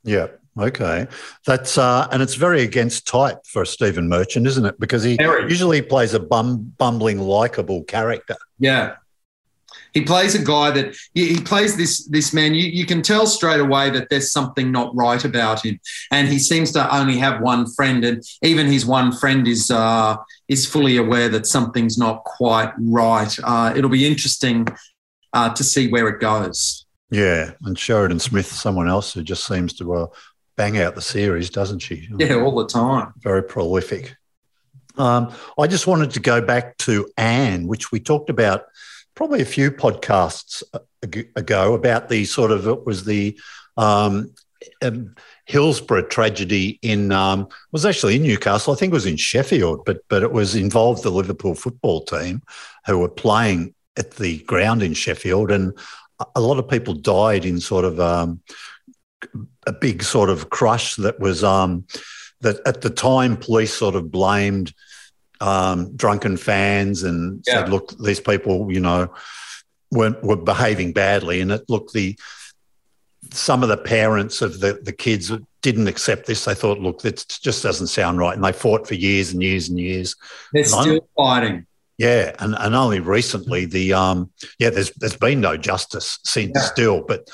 Yeah. 0.03 0.27
Okay, 0.57 1.05
that's 1.45 1.77
uh, 1.77 2.07
and 2.13 2.21
it's 2.21 2.35
very 2.35 2.61
against 2.61 3.05
type 3.05 3.39
for 3.45 3.65
Stephen 3.65 4.07
Merchant, 4.07 4.47
isn't 4.47 4.65
it? 4.65 4.79
Because 4.79 5.03
he 5.03 5.17
very. 5.17 5.49
usually 5.49 5.81
plays 5.81 6.13
a 6.13 6.19
bum, 6.19 6.73
bumbling, 6.77 7.19
likable 7.19 7.83
character. 7.83 8.37
Yeah, 8.57 8.95
he 9.95 10.01
plays 10.01 10.35
a 10.35 10.43
guy 10.43 10.71
that 10.71 10.95
he 11.13 11.39
plays 11.39 11.77
this 11.77 12.05
this 12.07 12.33
man. 12.33 12.53
You, 12.53 12.67
you 12.67 12.85
can 12.85 13.01
tell 13.01 13.25
straight 13.25 13.61
away 13.61 13.89
that 13.91 14.09
there's 14.09 14.31
something 14.31 14.69
not 14.69 14.93
right 14.93 15.23
about 15.23 15.65
him, 15.65 15.79
and 16.11 16.27
he 16.27 16.37
seems 16.37 16.71
to 16.73 16.95
only 16.95 17.17
have 17.17 17.41
one 17.41 17.65
friend, 17.71 18.03
and 18.03 18.21
even 18.43 18.67
his 18.67 18.85
one 18.85 19.13
friend 19.13 19.47
is 19.47 19.71
uh, 19.71 20.17
is 20.49 20.67
fully 20.67 20.97
aware 20.97 21.29
that 21.29 21.47
something's 21.47 21.97
not 21.97 22.25
quite 22.25 22.73
right. 22.77 23.33
Uh, 23.41 23.73
it'll 23.75 23.89
be 23.89 24.05
interesting 24.05 24.67
uh, 25.31 25.53
to 25.53 25.63
see 25.63 25.87
where 25.87 26.09
it 26.09 26.19
goes. 26.19 26.85
Yeah, 27.09 27.51
and 27.63 27.79
Sheridan 27.79 28.19
Smith, 28.19 28.47
someone 28.47 28.89
else 28.89 29.13
who 29.13 29.23
just 29.23 29.47
seems 29.47 29.73
to 29.75 29.93
uh, 29.93 30.07
bang 30.57 30.77
out 30.77 30.95
the 30.95 31.01
series, 31.01 31.49
doesn't 31.49 31.79
she? 31.79 32.09
Yeah, 32.19 32.35
all 32.35 32.55
the 32.55 32.67
time. 32.67 33.13
Very 33.19 33.43
prolific. 33.43 34.17
Um, 34.97 35.33
I 35.57 35.67
just 35.67 35.87
wanted 35.87 36.11
to 36.11 36.19
go 36.19 36.41
back 36.41 36.77
to 36.79 37.07
Anne, 37.17 37.67
which 37.67 37.93
we 37.93 38.01
talked 38.01 38.29
about 38.29 38.63
probably 39.15 39.41
a 39.41 39.45
few 39.45 39.71
podcasts 39.71 40.61
ago 41.35 41.73
about 41.73 42.09
the 42.09 42.25
sort 42.25 42.51
of 42.51 42.67
it 42.67 42.85
was 42.85 43.05
the 43.05 43.39
um, 43.77 44.31
um, 44.81 45.15
Hillsborough 45.45 46.07
tragedy 46.07 46.79
in 46.81 47.11
um, 47.11 47.47
was 47.71 47.85
actually 47.85 48.15
in 48.15 48.23
Newcastle. 48.23 48.73
I 48.73 48.77
think 48.77 48.91
it 48.91 48.93
was 48.93 49.05
in 49.05 49.17
Sheffield, 49.17 49.85
but 49.85 50.01
but 50.09 50.23
it 50.23 50.31
was 50.31 50.55
involved 50.55 51.03
the 51.03 51.11
Liverpool 51.11 51.55
football 51.55 52.03
team 52.03 52.41
who 52.85 52.99
were 52.99 53.09
playing 53.09 53.73
at 53.97 54.11
the 54.11 54.39
ground 54.39 54.83
in 54.83 54.93
Sheffield, 54.93 55.51
and 55.51 55.77
a 56.35 56.41
lot 56.41 56.59
of 56.59 56.69
people 56.69 56.93
died 56.93 57.45
in 57.45 57.59
sort 57.59 57.85
of 57.85 57.99
um, 57.99 58.41
a 59.67 59.73
big 59.73 60.03
sort 60.03 60.29
of 60.29 60.49
crush 60.49 60.95
that 60.95 61.19
was 61.19 61.43
um, 61.43 61.85
that 62.41 62.59
at 62.65 62.81
the 62.81 62.89
time 62.89 63.37
police 63.37 63.73
sort 63.73 63.95
of 63.95 64.11
blamed 64.11 64.73
um, 65.41 65.95
drunken 65.95 66.37
fans 66.37 67.03
and 67.03 67.43
yeah. 67.47 67.61
said, 67.61 67.69
"Look, 67.69 67.97
these 67.99 68.19
people, 68.19 68.71
you 68.71 68.79
know, 68.79 69.13
were 69.91 70.17
were 70.21 70.35
behaving 70.35 70.93
badly." 70.93 71.41
And 71.41 71.51
it 71.51 71.69
looked 71.69 71.93
the 71.93 72.17
some 73.31 73.63
of 73.63 73.69
the 73.69 73.77
parents 73.77 74.41
of 74.41 74.59
the 74.59 74.79
the 74.81 74.93
kids 74.93 75.31
didn't 75.61 75.87
accept 75.87 76.25
this. 76.25 76.45
They 76.45 76.55
thought, 76.55 76.79
"Look, 76.79 77.01
this 77.01 77.25
just 77.25 77.63
doesn't 77.63 77.87
sound 77.87 78.17
right," 78.19 78.35
and 78.35 78.43
they 78.43 78.51
fought 78.51 78.87
for 78.87 78.95
years 78.95 79.31
and 79.31 79.41
years 79.41 79.69
and 79.69 79.79
years. 79.79 80.15
They're 80.53 80.63
and 80.63 80.71
still 80.71 80.93
I'm, 80.95 80.99
fighting. 81.17 81.67
Yeah, 81.97 82.35
and, 82.39 82.55
and 82.59 82.75
only 82.75 82.99
recently 82.99 83.65
the 83.65 83.93
um 83.93 84.31
yeah 84.59 84.69
there's 84.69 84.91
there's 84.91 85.15
been 85.15 85.41
no 85.41 85.57
justice 85.57 86.19
since 86.23 86.51
yeah. 86.55 86.61
still, 86.61 87.01
but 87.01 87.29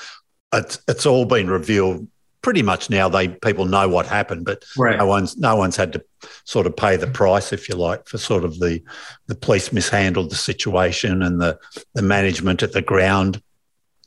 it's 0.52 0.80
it's 0.88 1.06
all 1.06 1.24
been 1.24 1.48
revealed 1.48 2.06
pretty 2.42 2.62
much 2.62 2.90
now 2.90 3.08
they 3.08 3.28
people 3.28 3.64
know 3.64 3.88
what 3.88 4.06
happened, 4.06 4.44
but 4.44 4.64
right. 4.76 4.98
no 4.98 5.06
one's 5.06 5.36
no 5.38 5.56
one's 5.56 5.76
had 5.76 5.92
to 5.94 6.04
sort 6.44 6.66
of 6.66 6.76
pay 6.76 6.96
the 6.96 7.06
price, 7.06 7.52
if 7.52 7.68
you 7.68 7.76
like, 7.76 8.06
for 8.06 8.18
sort 8.18 8.44
of 8.44 8.58
the 8.58 8.82
the 9.26 9.34
police 9.34 9.72
mishandled 9.72 10.30
the 10.30 10.36
situation 10.36 11.22
and 11.22 11.40
the 11.40 11.58
the 11.94 12.02
management 12.02 12.62
at 12.62 12.72
the 12.72 12.82
ground. 12.82 13.42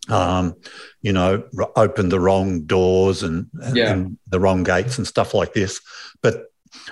Um, 0.07 0.55
you 1.01 1.13
know, 1.13 1.43
opened 1.75 2.11
the 2.11 2.19
wrong 2.19 2.61
doors 2.65 3.23
and, 3.23 3.47
yeah. 3.73 3.91
and 3.91 4.19
the 4.27 4.39
wrong 4.39 4.63
gates 4.63 4.99
and 4.99 5.07
stuff 5.07 5.33
like 5.33 5.53
this. 5.53 5.81
But 6.21 6.51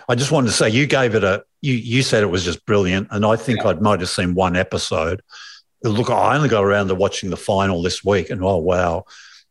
I 0.10 0.16
just 0.16 0.32
wanted 0.32 0.48
to 0.48 0.54
say 0.54 0.70
you 0.70 0.88
gave 0.88 1.14
it 1.14 1.24
a 1.24 1.44
you 1.62 1.76
you 1.76 2.02
said 2.02 2.24
it 2.24 2.28
was 2.28 2.44
just 2.44 2.66
brilliant, 2.66 3.10
and 3.12 3.24
I 3.26 3.36
think 3.36 3.60
yeah. 3.60 3.70
I 3.70 3.74
might 3.76 4.00
have 4.00 4.10
seen 4.10 4.34
one 4.34 4.56
episode. 4.56 5.22
Look, 5.84 6.10
I 6.10 6.36
only 6.36 6.50
got 6.50 6.64
around 6.64 6.88
to 6.88 6.96
watching 6.96 7.30
the 7.30 7.38
final 7.38 7.84
this 7.84 8.04
week, 8.04 8.32
and 8.32 8.44
oh 8.44 8.58
wow, 8.58 9.06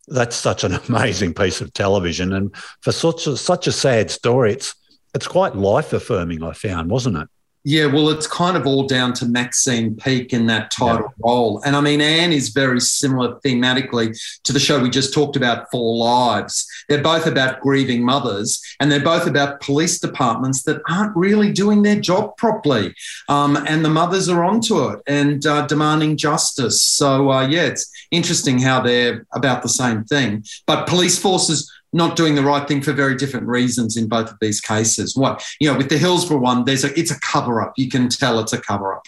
that's 0.08 0.36
such 0.36 0.64
an 0.64 0.74
amazing 0.88 1.34
piece 1.34 1.60
of 1.60 1.72
television, 1.72 2.32
and 2.32 2.54
for 2.80 2.92
such 2.92 3.26
a, 3.26 3.36
such 3.36 3.66
a 3.66 3.72
sad 3.72 4.10
story, 4.10 4.52
it's 4.52 4.74
it's 5.14 5.28
quite 5.28 5.54
life 5.56 5.92
affirming. 5.92 6.42
I 6.42 6.52
found, 6.52 6.90
wasn't 6.90 7.18
it? 7.18 7.28
Yeah, 7.64 7.87
well, 7.87 8.09
it's 8.11 8.27
kind 8.27 8.57
of 8.57 8.66
all 8.66 8.88
down 8.88 9.12
to 9.14 9.27
Maxine 9.27 9.94
Peake 9.94 10.33
in 10.33 10.46
that 10.46 10.72
title 10.72 11.12
yeah. 11.16 11.25
role. 11.25 11.62
And 11.64 11.77
I 11.77 11.81
mean, 11.81 12.01
Anne 12.01 12.33
is 12.33 12.48
very 12.48 12.81
similar 12.81 13.38
thematically 13.40 14.18
to 14.42 14.53
the 14.53 14.59
show 14.59 14.81
we 14.81 14.90
just 14.90 15.14
talked 15.14 15.37
about, 15.37 15.70
Four 15.70 15.96
Lives. 15.96 16.66
They're 16.88 17.03
both 17.03 17.27
about 17.27 17.61
grieving 17.61 18.05
mothers 18.05 18.61
and 18.81 18.90
they're 18.90 19.05
both 19.05 19.29
about 19.29 19.61
police 19.61 20.01
departments 20.01 20.64
that 20.64 20.83
aren't 20.88 21.16
really 21.16 21.53
doing 21.53 21.83
their 21.83 22.01
job 22.01 22.37
properly. 22.37 22.94
Um, 23.29 23.57
and 23.68 23.85
the 23.85 23.90
mothers 23.90 24.29
are 24.29 24.42
onto 24.42 24.88
it 24.88 25.01
and 25.07 25.46
uh, 25.46 25.64
demanding 25.66 26.16
justice. 26.16 26.83
So, 26.83 27.31
uh, 27.31 27.46
yeah, 27.46 27.66
it's 27.66 27.88
interesting 28.11 28.59
how 28.59 28.81
they're 28.81 29.25
about 29.35 29.62
the 29.62 29.68
same 29.68 30.03
thing. 30.05 30.44
But 30.66 30.88
police 30.88 31.16
forces 31.16 31.72
not 31.92 32.16
doing 32.16 32.35
the 32.35 32.42
right 32.42 32.66
thing 32.66 32.83
for 32.83 32.92
very 32.92 33.16
different 33.16 33.46
reasons 33.46 33.96
in 33.96 34.09
both 34.09 34.31
of 34.31 34.38
these 34.40 34.61
cases. 34.61 35.16
What 35.16 35.44
you 35.61 35.70
know, 35.70 35.76
with 35.76 35.88
the 35.88 35.98
Hillsborough 35.98 36.38
one, 36.38 36.64
there's 36.64 36.85
a 36.85 36.98
it's 36.98 37.11
a 37.11 37.20
cover 37.20 37.61
up. 37.61 37.74
You 37.76 37.88
can 37.88 38.09
tell 38.09 38.38
it's 38.40 38.52
a 38.52 38.61
cover 38.61 38.94
up. 38.94 39.07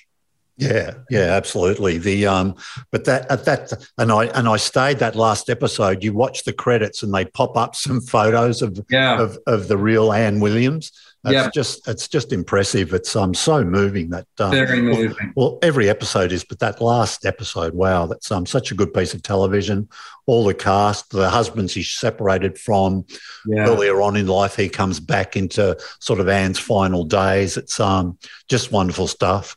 Yeah, 0.56 0.94
yeah, 1.10 1.32
absolutely. 1.32 1.98
The 1.98 2.26
um, 2.26 2.54
but 2.92 3.04
that 3.06 3.28
at 3.30 3.44
that 3.46 3.72
and 3.98 4.12
I 4.12 4.26
and 4.26 4.48
I 4.48 4.56
stayed 4.56 4.98
that 5.00 5.16
last 5.16 5.50
episode. 5.50 6.04
You 6.04 6.12
watch 6.12 6.44
the 6.44 6.52
credits 6.52 7.02
and 7.02 7.12
they 7.12 7.24
pop 7.24 7.56
up 7.56 7.74
some 7.74 8.00
photos 8.00 8.62
of 8.62 8.78
yeah. 8.88 9.20
of, 9.20 9.36
of 9.46 9.66
the 9.66 9.76
real 9.76 10.12
Anne 10.12 10.40
Williams. 10.40 10.92
It's 11.26 11.32
yeah. 11.32 11.50
just 11.54 11.88
it's 11.88 12.06
just 12.06 12.34
impressive. 12.34 12.92
It's 12.92 13.16
um 13.16 13.32
so 13.32 13.64
moving 13.64 14.10
that 14.10 14.26
um, 14.38 14.50
very 14.50 14.82
moving. 14.82 15.32
Well, 15.34 15.52
well, 15.52 15.58
every 15.62 15.88
episode 15.88 16.32
is, 16.32 16.44
but 16.44 16.58
that 16.58 16.82
last 16.82 17.24
episode, 17.24 17.72
wow, 17.72 18.04
that's 18.04 18.30
um 18.30 18.44
such 18.44 18.70
a 18.72 18.74
good 18.74 18.92
piece 18.92 19.14
of 19.14 19.22
television. 19.22 19.88
All 20.26 20.44
the 20.44 20.52
cast, 20.52 21.10
the 21.10 21.30
husbands 21.30 21.72
he's 21.72 21.90
separated 21.90 22.58
from 22.58 23.06
yeah. 23.46 23.66
earlier 23.66 24.02
on 24.02 24.16
in 24.16 24.26
life, 24.26 24.54
he 24.56 24.68
comes 24.68 25.00
back 25.00 25.34
into 25.34 25.78
sort 25.98 26.20
of 26.20 26.28
Anne's 26.28 26.58
final 26.58 27.04
days. 27.04 27.56
It's 27.56 27.80
um 27.80 28.18
just 28.48 28.70
wonderful 28.70 29.06
stuff. 29.06 29.56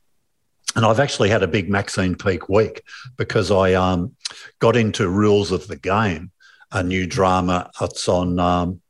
And 0.77 0.85
I've 0.85 1.01
actually 1.01 1.29
had 1.29 1.43
a 1.43 1.47
big 1.47 1.69
Maxine 1.69 2.15
Peake 2.15 2.47
week 2.47 2.81
because 3.17 3.51
I 3.51 3.73
um 3.73 4.15
got 4.59 4.77
into 4.77 5.09
Rules 5.09 5.51
of 5.51 5.67
the 5.67 5.75
Game, 5.75 6.31
a 6.71 6.81
new 6.81 7.07
drama. 7.07 7.71
It's 7.81 8.07
on. 8.07 8.39
Um, 8.39 8.81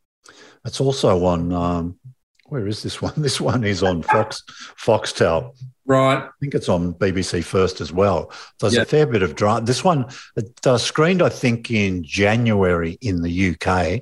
it's 0.63 0.81
also 0.81 1.25
on. 1.25 1.51
Um, 1.53 1.99
where 2.47 2.67
is 2.67 2.83
this 2.83 3.01
one? 3.01 3.13
This 3.17 3.41
one 3.41 3.63
is 3.63 3.83
on 3.83 4.01
Fox 4.01 4.43
Foxtel. 4.77 5.55
Right. 5.86 6.17
I 6.17 6.29
think 6.41 6.53
it's 6.53 6.69
on 6.69 6.93
BBC 6.95 7.43
First 7.43 7.79
as 7.81 7.93
well. 7.93 8.31
There's 8.60 8.75
a 8.75 8.86
fair 8.86 9.05
bit 9.05 9.23
of 9.23 9.36
drama. 9.36 9.65
This 9.65 9.83
one 9.83 10.05
it 10.36 10.67
uh, 10.67 10.77
screened, 10.77 11.21
I 11.21 11.29
think, 11.29 11.71
in 11.71 12.03
January 12.03 12.97
in 13.01 13.21
the 13.21 13.51
UK, 13.51 14.01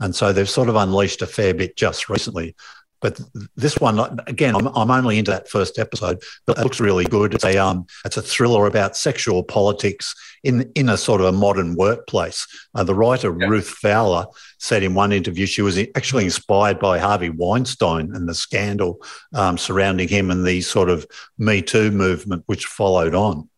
and 0.00 0.14
so 0.14 0.32
they've 0.32 0.48
sort 0.48 0.68
of 0.68 0.76
unleashed 0.76 1.22
a 1.22 1.26
fair 1.26 1.54
bit 1.54 1.76
just 1.76 2.08
recently. 2.08 2.54
But 3.00 3.20
this 3.56 3.78
one 3.78 4.18
again, 4.26 4.56
I'm, 4.56 4.66
I'm 4.68 4.90
only 4.90 5.18
into 5.18 5.30
that 5.30 5.48
first 5.48 5.78
episode, 5.78 6.22
but 6.46 6.58
it 6.58 6.64
looks 6.64 6.80
really 6.80 7.04
good. 7.04 7.34
It's 7.34 7.44
a 7.44 7.56
um, 7.56 7.86
it's 8.04 8.16
a 8.16 8.22
thriller 8.22 8.66
about 8.66 8.96
sexual 8.96 9.42
politics 9.42 10.14
in 10.42 10.70
in 10.74 10.88
a 10.88 10.96
sort 10.96 11.20
of 11.20 11.28
a 11.28 11.32
modern 11.32 11.76
workplace. 11.76 12.46
Uh, 12.74 12.84
the 12.84 12.94
writer 12.94 13.36
yeah. 13.38 13.46
Ruth 13.46 13.68
Fowler 13.68 14.26
said 14.58 14.82
in 14.82 14.94
one 14.94 15.12
interview 15.12 15.46
she 15.46 15.62
was 15.62 15.78
actually 15.94 16.24
inspired 16.24 16.78
by 16.78 16.98
Harvey 16.98 17.30
Weinstein 17.30 18.14
and 18.14 18.28
the 18.28 18.34
scandal 18.34 19.00
um, 19.32 19.58
surrounding 19.58 20.08
him 20.08 20.30
and 20.30 20.44
the 20.44 20.60
sort 20.60 20.90
of 20.90 21.06
Me 21.38 21.62
Too 21.62 21.90
movement 21.90 22.42
which 22.46 22.66
followed 22.66 23.14
on. 23.14 23.48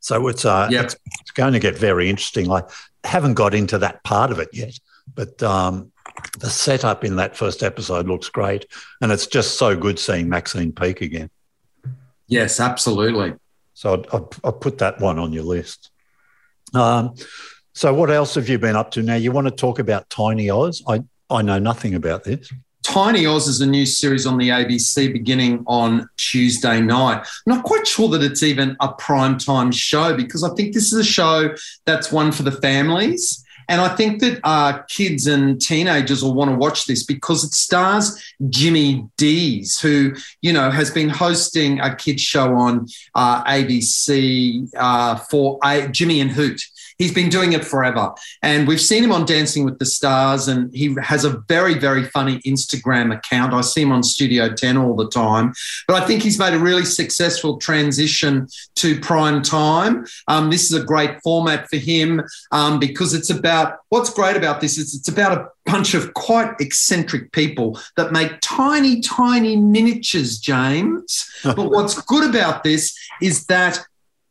So 0.00 0.28
it's 0.28 0.44
uh, 0.44 0.68
yep. 0.70 0.86
it's, 0.86 0.96
it's, 1.20 1.30
going 1.30 1.54
to 1.54 1.60
get 1.60 1.78
very 1.78 2.10
interesting. 2.10 2.50
I 2.50 2.62
haven't 3.04 3.34
got 3.34 3.54
into 3.54 3.78
that 3.78 4.04
part 4.04 4.30
of 4.32 4.38
it 4.38 4.50
yet, 4.52 4.78
but 5.14 5.42
um, 5.42 5.92
the 6.38 6.50
setup 6.50 7.04
in 7.04 7.16
that 7.16 7.36
first 7.36 7.62
episode 7.62 8.06
looks 8.06 8.28
great, 8.28 8.66
and 9.00 9.12
it's 9.12 9.26
just 9.26 9.58
so 9.58 9.76
good 9.76 9.98
seeing 9.98 10.28
Maxine 10.28 10.72
Peake 10.72 11.00
again. 11.00 11.30
Yes, 12.26 12.60
absolutely. 12.60 13.34
So 13.74 14.04
I'll 14.12 14.52
put 14.52 14.78
that 14.78 15.00
one 15.00 15.18
on 15.18 15.32
your 15.32 15.44
list. 15.44 15.90
Um, 16.72 17.14
so 17.72 17.92
what 17.92 18.10
else 18.10 18.36
have 18.36 18.48
you 18.48 18.58
been 18.58 18.76
up 18.76 18.92
to 18.92 19.02
now? 19.02 19.16
You 19.16 19.32
want 19.32 19.48
to 19.48 19.50
talk 19.50 19.78
about 19.78 20.08
Tiny 20.08 20.48
Oz? 20.48 20.82
I 20.88 21.02
I 21.30 21.42
know 21.42 21.58
nothing 21.58 21.94
about 21.94 22.24
this. 22.24 22.52
Tiny 22.84 23.26
Oz 23.26 23.48
is 23.48 23.60
a 23.60 23.66
new 23.66 23.86
series 23.86 24.26
on 24.26 24.36
the 24.36 24.50
ABC 24.50 25.12
beginning 25.12 25.64
on 25.66 26.08
Tuesday 26.16 26.80
night. 26.80 27.18
I'm 27.46 27.56
not 27.56 27.64
quite 27.64 27.86
sure 27.86 28.08
that 28.10 28.22
it's 28.22 28.42
even 28.42 28.76
a 28.80 28.92
prime 28.92 29.38
time 29.38 29.72
show 29.72 30.14
because 30.14 30.44
I 30.44 30.50
think 30.50 30.74
this 30.74 30.92
is 30.92 30.98
a 30.98 31.04
show 31.04 31.54
that's 31.86 32.12
one 32.12 32.30
for 32.30 32.42
the 32.42 32.52
families. 32.52 33.43
And 33.68 33.80
I 33.80 33.94
think 33.94 34.20
that 34.20 34.40
uh, 34.44 34.82
kids 34.88 35.26
and 35.26 35.60
teenagers 35.60 36.22
will 36.22 36.34
want 36.34 36.50
to 36.50 36.56
watch 36.56 36.86
this 36.86 37.02
because 37.04 37.44
it 37.44 37.52
stars 37.52 38.22
Jimmy 38.48 39.08
Rees, 39.20 39.80
who, 39.80 40.14
you 40.42 40.52
know, 40.52 40.70
has 40.70 40.90
been 40.90 41.08
hosting 41.08 41.80
a 41.80 41.94
kids 41.94 42.22
show 42.22 42.54
on 42.54 42.86
uh, 43.14 43.44
ABC 43.44 44.68
uh, 44.76 45.16
for 45.16 45.58
Jimmy 45.90 46.20
and 46.20 46.30
Hoot. 46.30 46.60
He's 46.98 47.12
been 47.12 47.28
doing 47.28 47.52
it 47.52 47.64
forever. 47.64 48.12
And 48.42 48.68
we've 48.68 48.80
seen 48.80 49.04
him 49.04 49.12
on 49.12 49.26
Dancing 49.26 49.64
with 49.64 49.78
the 49.78 49.86
Stars, 49.86 50.48
and 50.48 50.74
he 50.74 50.94
has 51.02 51.24
a 51.24 51.42
very, 51.48 51.74
very 51.78 52.04
funny 52.04 52.38
Instagram 52.40 53.14
account. 53.14 53.52
I 53.52 53.60
see 53.62 53.82
him 53.82 53.92
on 53.92 54.02
Studio 54.02 54.52
10 54.52 54.76
all 54.76 54.94
the 54.94 55.08
time. 55.08 55.52
But 55.88 56.02
I 56.02 56.06
think 56.06 56.22
he's 56.22 56.38
made 56.38 56.54
a 56.54 56.58
really 56.58 56.84
successful 56.84 57.58
transition 57.58 58.48
to 58.76 59.00
prime 59.00 59.42
time. 59.42 60.06
Um, 60.28 60.50
this 60.50 60.70
is 60.70 60.80
a 60.80 60.84
great 60.84 61.20
format 61.22 61.68
for 61.68 61.76
him 61.76 62.22
um, 62.52 62.78
because 62.78 63.14
it's 63.14 63.30
about 63.30 63.78
what's 63.88 64.10
great 64.10 64.36
about 64.36 64.60
this 64.60 64.78
is 64.78 64.94
it's 64.94 65.08
about 65.08 65.38
a 65.38 65.48
bunch 65.66 65.94
of 65.94 66.12
quite 66.14 66.52
eccentric 66.60 67.32
people 67.32 67.78
that 67.96 68.12
make 68.12 68.32
tiny, 68.40 69.00
tiny 69.00 69.56
miniatures, 69.56 70.38
James. 70.38 71.30
but 71.44 71.70
what's 71.70 72.00
good 72.02 72.28
about 72.28 72.62
this 72.62 72.96
is 73.22 73.46
that 73.46 73.84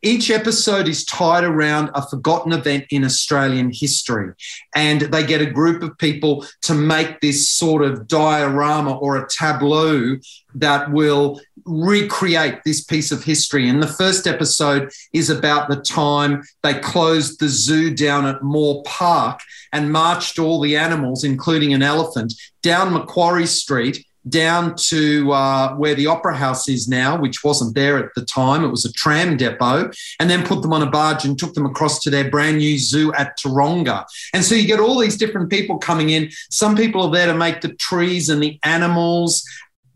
each 0.04 0.30
episode 0.30 0.86
is 0.86 1.04
tied 1.04 1.44
around 1.44 1.90
a 1.94 2.06
forgotten 2.06 2.52
event 2.52 2.84
in 2.90 3.04
Australian 3.04 3.72
history. 3.72 4.32
And 4.74 5.00
they 5.00 5.24
get 5.24 5.40
a 5.40 5.50
group 5.50 5.82
of 5.82 5.96
people 5.98 6.46
to 6.62 6.74
make 6.74 7.20
this 7.20 7.48
sort 7.50 7.82
of 7.82 8.06
diorama 8.06 8.96
or 8.98 9.16
a 9.16 9.28
tableau 9.28 10.18
that 10.54 10.92
will 10.92 11.40
recreate 11.64 12.62
this 12.64 12.84
piece 12.84 13.10
of 13.10 13.24
history. 13.24 13.68
And 13.68 13.82
the 13.82 13.86
first 13.88 14.26
episode 14.26 14.92
is 15.12 15.30
about 15.30 15.68
the 15.68 15.80
time 15.80 16.42
they 16.62 16.74
closed 16.74 17.40
the 17.40 17.48
zoo 17.48 17.94
down 17.94 18.26
at 18.26 18.42
Moore 18.42 18.82
Park 18.84 19.40
and 19.72 19.90
marched 19.90 20.38
all 20.38 20.60
the 20.60 20.76
animals, 20.76 21.24
including 21.24 21.72
an 21.72 21.82
elephant, 21.82 22.34
down 22.62 22.92
Macquarie 22.92 23.46
Street 23.46 24.06
down 24.28 24.74
to 24.76 25.32
uh, 25.32 25.74
where 25.74 25.94
the 25.94 26.06
Opera 26.06 26.36
House 26.36 26.68
is 26.68 26.88
now, 26.88 27.20
which 27.20 27.44
wasn't 27.44 27.74
there 27.74 27.98
at 27.98 28.14
the 28.14 28.24
time. 28.24 28.64
It 28.64 28.68
was 28.68 28.84
a 28.84 28.92
tram 28.92 29.36
depot, 29.36 29.90
and 30.18 30.30
then 30.30 30.46
put 30.46 30.62
them 30.62 30.72
on 30.72 30.82
a 30.82 30.90
barge 30.90 31.24
and 31.24 31.38
took 31.38 31.54
them 31.54 31.66
across 31.66 32.00
to 32.00 32.10
their 32.10 32.30
brand 32.30 32.58
new 32.58 32.78
zoo 32.78 33.12
at 33.14 33.38
Taronga. 33.38 34.04
And 34.32 34.44
so 34.44 34.54
you 34.54 34.66
get 34.66 34.80
all 34.80 34.98
these 34.98 35.16
different 35.16 35.50
people 35.50 35.78
coming 35.78 36.10
in. 36.10 36.30
Some 36.50 36.76
people 36.76 37.02
are 37.02 37.10
there 37.10 37.26
to 37.26 37.34
make 37.34 37.60
the 37.60 37.74
trees 37.74 38.28
and 38.28 38.42
the 38.42 38.58
animals 38.62 39.44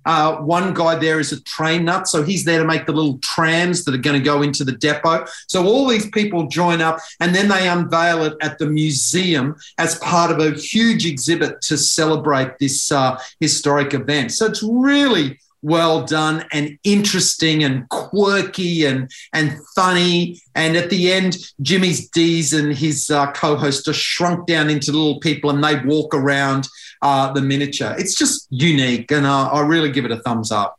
uh, 0.08 0.36
one 0.38 0.72
guy 0.72 0.94
there 0.94 1.20
is 1.20 1.32
a 1.32 1.42
train 1.42 1.84
nut, 1.84 2.08
so 2.08 2.22
he's 2.22 2.44
there 2.44 2.58
to 2.58 2.64
make 2.64 2.86
the 2.86 2.92
little 2.92 3.18
trams 3.18 3.84
that 3.84 3.94
are 3.94 3.98
going 3.98 4.18
to 4.18 4.24
go 4.24 4.40
into 4.40 4.64
the 4.64 4.72
depot. 4.72 5.26
So 5.48 5.66
all 5.66 5.86
these 5.86 6.08
people 6.10 6.46
join 6.46 6.80
up 6.80 6.98
and 7.20 7.34
then 7.34 7.48
they 7.48 7.68
unveil 7.68 8.24
it 8.24 8.34
at 8.40 8.58
the 8.58 8.66
museum 8.66 9.54
as 9.76 9.98
part 9.98 10.30
of 10.30 10.38
a 10.38 10.58
huge 10.58 11.04
exhibit 11.04 11.60
to 11.62 11.76
celebrate 11.76 12.58
this 12.58 12.90
uh, 12.90 13.20
historic 13.38 13.92
event. 13.92 14.32
So 14.32 14.46
it's 14.46 14.62
really 14.62 15.38
well 15.62 16.04
done 16.04 16.44
and 16.52 16.78
interesting 16.84 17.64
and 17.64 17.88
quirky 17.88 18.86
and 18.86 19.10
and 19.32 19.58
funny. 19.74 20.40
And 20.54 20.76
at 20.76 20.88
the 20.88 21.12
end, 21.12 21.36
Jimmy's 21.60 22.08
Rees 22.16 22.52
and 22.52 22.72
his 22.72 23.10
uh, 23.10 23.30
co-host 23.32 23.88
are 23.88 23.92
shrunk 23.92 24.46
down 24.46 24.70
into 24.70 24.92
little 24.92 25.20
people, 25.20 25.50
and 25.50 25.62
they 25.62 25.76
walk 25.84 26.14
around 26.14 26.68
uh, 27.02 27.32
the 27.32 27.42
miniature. 27.42 27.94
It's 27.98 28.16
just 28.16 28.46
unique, 28.50 29.10
and 29.10 29.26
uh, 29.26 29.50
I 29.50 29.60
really 29.60 29.90
give 29.90 30.04
it 30.04 30.10
a 30.10 30.18
thumbs 30.20 30.50
up. 30.52 30.78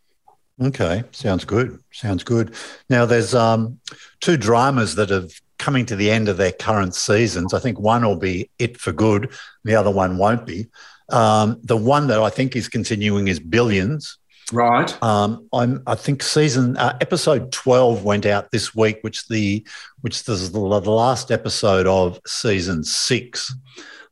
Okay, 0.62 1.04
sounds 1.12 1.46
good. 1.46 1.80
Sounds 1.92 2.24
good. 2.24 2.54
Now, 2.90 3.06
there's 3.06 3.34
um, 3.34 3.80
two 4.20 4.36
dramas 4.36 4.96
that 4.96 5.10
have 5.10 5.32
coming 5.58 5.86
to 5.86 5.96
the 5.96 6.10
end 6.10 6.28
of 6.30 6.38
their 6.38 6.52
current 6.52 6.96
seasons. 6.96 7.54
I 7.54 7.60
think 7.60 7.80
one 7.80 8.06
will 8.06 8.16
be 8.16 8.50
it 8.60 8.78
for 8.78 8.92
good, 8.92 9.32
the 9.64 9.76
other 9.76 9.92
one 9.92 10.18
won't 10.18 10.46
be. 10.46 10.68
Um, 11.10 11.60
the 11.64 11.78
one 11.78 12.08
that 12.08 12.20
I 12.20 12.30
think 12.30 12.56
is 12.56 12.68
continuing 12.68 13.28
is 13.28 13.40
Billions. 13.40 14.18
Right. 14.52 14.92
Um, 15.04 15.48
I'm. 15.54 15.84
I 15.86 15.96
think 15.96 16.24
season 16.24 16.76
uh, 16.78 16.98
episode 17.02 17.52
twelve 17.52 18.04
went 18.04 18.26
out 18.26 18.50
this 18.52 18.74
week, 18.74 18.98
which 19.02 19.28
the 19.28 19.66
which 20.02 20.16
is 20.28 20.52
the, 20.52 20.60
the 20.60 20.92
last 20.92 21.30
episode 21.30 21.86
of 21.86 22.20
season 22.26 22.84
six. 22.84 23.54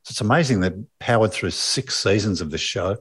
It's 0.09 0.21
amazing 0.21 0.59
they've 0.59 0.85
powered 0.99 1.31
through 1.31 1.51
six 1.51 1.95
seasons 1.95 2.41
of 2.41 2.51
this 2.51 2.61
show. 2.61 2.97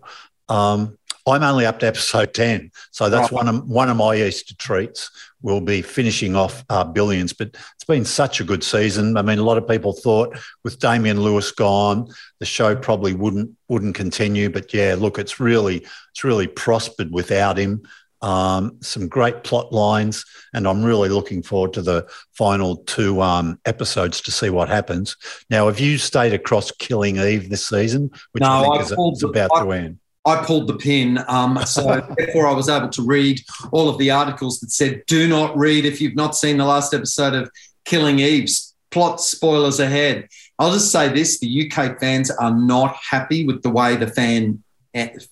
Um, 0.49 0.99
I'm 1.29 1.43
only 1.43 1.67
up 1.67 1.81
to 1.81 1.87
episode 1.87 2.35
10. 2.35 2.71
So 2.93 3.11
that's 3.11 3.33
right. 3.33 3.45
one, 3.45 3.49
of, 3.49 3.69
one 3.69 3.91
of 3.91 3.97
my 3.97 4.15
Easter 4.15 4.55
treats. 4.57 5.11
We'll 5.43 5.61
be 5.61 5.83
finishing 5.83 6.37
off 6.37 6.65
uh, 6.71 6.85
Billions, 6.85 7.33
but 7.33 7.49
it's 7.49 7.85
been 7.87 8.05
such 8.05 8.41
a 8.41 8.45
good 8.45 8.63
season. 8.63 9.17
I 9.17 9.23
mean, 9.23 9.41
a 9.41 9.43
lot 9.43 9.59
of 9.59 9.67
people 9.67 9.93
thought 9.93 10.39
with 10.63 10.79
Damian 10.79 11.21
Lewis 11.21 11.51
gone, 11.51 12.09
the 12.39 12.47
show 12.47 12.77
probably 12.77 13.15
wouldn't 13.15 13.51
wouldn't 13.69 13.97
continue. 13.97 14.51
But 14.51 14.73
yeah, 14.73 14.95
look, 14.97 15.19
it's 15.19 15.41
really 15.41 15.85
it's 16.13 16.25
really 16.25 16.47
prospered 16.47 17.11
without 17.13 17.59
him 17.59 17.83
um, 18.27 18.77
some 18.81 19.07
great 19.07 19.45
plot 19.45 19.73
lines, 19.73 20.25
and 20.53 20.67
I'm 20.67 20.83
really 20.83 21.09
looking 21.09 21.45
forward 21.45 21.73
to 21.75 21.83
the 21.83 22.07
final 22.33 22.79
two 22.79 23.23
um, 23.23 23.61
episodes 23.65 24.21
to 24.23 24.33
see 24.33 24.51
what 24.51 24.69
happens. 24.69 25.17
Now, 25.49 25.67
have 25.67 25.79
you 25.79 25.97
stayed 25.97 26.35
across 26.35 26.73
Killing 26.73 27.19
Eve 27.19 27.49
this 27.49 27.69
season, 27.69 28.11
which 28.33 28.43
no, 28.43 28.49
I 28.49 28.63
think 28.63 28.75
I 28.75 28.81
is, 28.81 28.93
is 29.19 29.23
about 29.23 29.51
I, 29.55 29.63
to 29.63 29.73
end? 29.73 29.99
I 30.27 30.45
pulled 30.45 30.67
the 30.67 30.77
pin, 30.77 31.21
um, 31.29 31.65
so 31.65 32.05
therefore 32.19 32.49
I 32.49 32.53
was 32.53 32.69
able 32.69 32.89
to 32.89 33.03
read 33.03 33.41
all 33.71 33.89
of 33.89 33.97
the 33.99 34.11
articles 34.11 34.59
that 34.59 34.73
said, 34.73 35.05
"Do 35.07 35.29
not 35.29 35.57
read 35.57 35.85
if 35.85 36.01
you've 36.01 36.17
not 36.17 36.35
seen 36.35 36.57
the 36.57 36.65
last 36.65 36.93
episode 36.93 37.35
of 37.35 37.51
Killing 37.85 38.19
Eve." 38.19 38.51
Plot 38.91 39.21
spoilers 39.21 39.79
ahead. 39.79 40.29
I'll 40.59 40.73
just 40.73 40.91
say 40.91 41.13
this: 41.13 41.39
the 41.39 41.71
UK 41.71 42.01
fans 42.01 42.33
are 42.33 42.51
not 42.51 42.97
happy 43.09 43.47
with 43.47 43.63
the 43.63 43.71
way 43.71 43.95
the 43.95 44.09
fan 44.09 44.65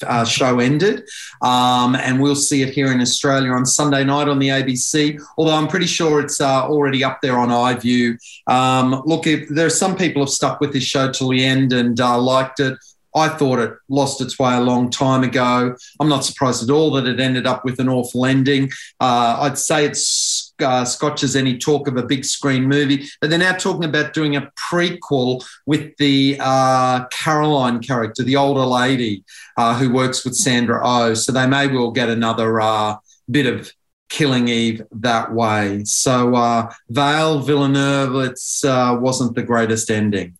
uh, 0.06 0.24
show 0.24 0.58
ended. 0.58 1.08
Um, 1.42 1.94
and 1.96 2.20
we'll 2.20 2.36
see 2.36 2.62
it 2.62 2.70
here 2.70 2.92
in 2.92 3.00
Australia 3.00 3.52
on 3.52 3.66
Sunday 3.66 4.04
night 4.04 4.28
on 4.28 4.38
the 4.38 4.48
ABC, 4.48 5.20
although 5.38 5.54
I'm 5.54 5.68
pretty 5.68 5.86
sure 5.86 6.20
it's 6.20 6.40
uh, 6.40 6.66
already 6.66 7.02
up 7.02 7.20
there 7.22 7.38
on 7.38 7.48
iView. 7.48 8.16
Um, 8.46 9.02
look, 9.04 9.26
if 9.26 9.48
there 9.48 9.66
are 9.66 9.70
some 9.70 9.96
people 9.96 10.22
have 10.22 10.30
stuck 10.30 10.60
with 10.60 10.72
this 10.72 10.84
show 10.84 11.10
till 11.10 11.28
the 11.28 11.44
end 11.44 11.72
and 11.72 12.00
uh, 12.00 12.18
liked 12.18 12.60
it. 12.60 12.78
I 13.16 13.28
thought 13.28 13.60
it 13.60 13.72
lost 13.88 14.20
its 14.20 14.40
way 14.40 14.54
a 14.54 14.60
long 14.60 14.90
time 14.90 15.22
ago. 15.22 15.76
I'm 16.00 16.08
not 16.08 16.24
surprised 16.24 16.64
at 16.64 16.70
all 16.70 16.90
that 16.92 17.06
it 17.06 17.20
ended 17.20 17.46
up 17.46 17.64
with 17.64 17.78
an 17.78 17.88
awful 17.88 18.26
ending. 18.26 18.70
Uh, 19.00 19.36
I'd 19.40 19.56
say 19.56 19.84
it's 19.84 20.33
uh, 20.60 20.86
any 21.34 21.58
talk 21.58 21.88
of 21.88 21.96
a 21.96 22.02
big 22.02 22.24
screen 22.24 22.64
movie, 22.64 23.08
but 23.20 23.30
they're 23.30 23.38
now 23.38 23.52
talking 23.52 23.84
about 23.84 24.12
doing 24.12 24.36
a 24.36 24.50
prequel 24.56 25.44
with 25.66 25.96
the 25.98 26.36
uh, 26.40 27.06
Caroline 27.06 27.80
character, 27.80 28.22
the 28.22 28.36
older 28.36 28.64
lady 28.64 29.24
uh, 29.56 29.76
who 29.78 29.92
works 29.92 30.24
with 30.24 30.34
Sandra 30.34 30.80
O. 30.84 31.10
Oh. 31.10 31.14
So 31.14 31.32
they 31.32 31.46
may 31.46 31.66
well 31.66 31.90
get 31.90 32.08
another 32.08 32.60
uh, 32.60 32.96
bit 33.30 33.46
of 33.46 33.72
Killing 34.08 34.48
Eve 34.48 34.82
that 34.92 35.32
way. 35.32 35.82
So 35.84 36.34
uh, 36.34 36.72
Vale 36.88 37.40
Villanelle, 37.40 38.20
it 38.20 38.40
uh, 38.64 38.96
wasn't 39.00 39.34
the 39.34 39.42
greatest 39.42 39.90
ending. 39.90 40.36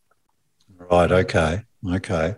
Right. 0.76 1.10
Okay. 1.10 1.62
Okay. 1.90 2.36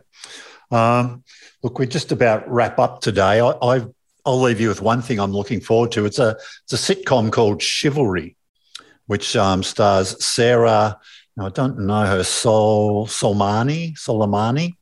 Um, 0.70 1.24
look, 1.62 1.78
we 1.78 1.86
just 1.86 2.12
about 2.12 2.48
wrap 2.50 2.78
up 2.78 3.00
today. 3.00 3.40
I, 3.40 3.52
I've 3.62 3.92
I'll 4.26 4.40
leave 4.40 4.60
you 4.60 4.68
with 4.68 4.82
one 4.82 5.00
thing 5.00 5.20
I'm 5.20 5.32
looking 5.32 5.60
forward 5.60 5.92
to. 5.92 6.04
It's 6.04 6.18
a 6.18 6.36
it's 6.64 6.72
a 6.72 6.94
sitcom 6.94 7.30
called 7.30 7.62
Chivalry, 7.62 8.36
which 9.06 9.36
um, 9.36 9.62
stars 9.62 10.22
Sarah. 10.22 10.98
I 11.38 11.48
don't 11.50 11.78
know 11.78 12.04
her 12.04 12.24
Sol 12.24 13.06
Solmani 13.06 13.94
Solemani, 13.96 14.74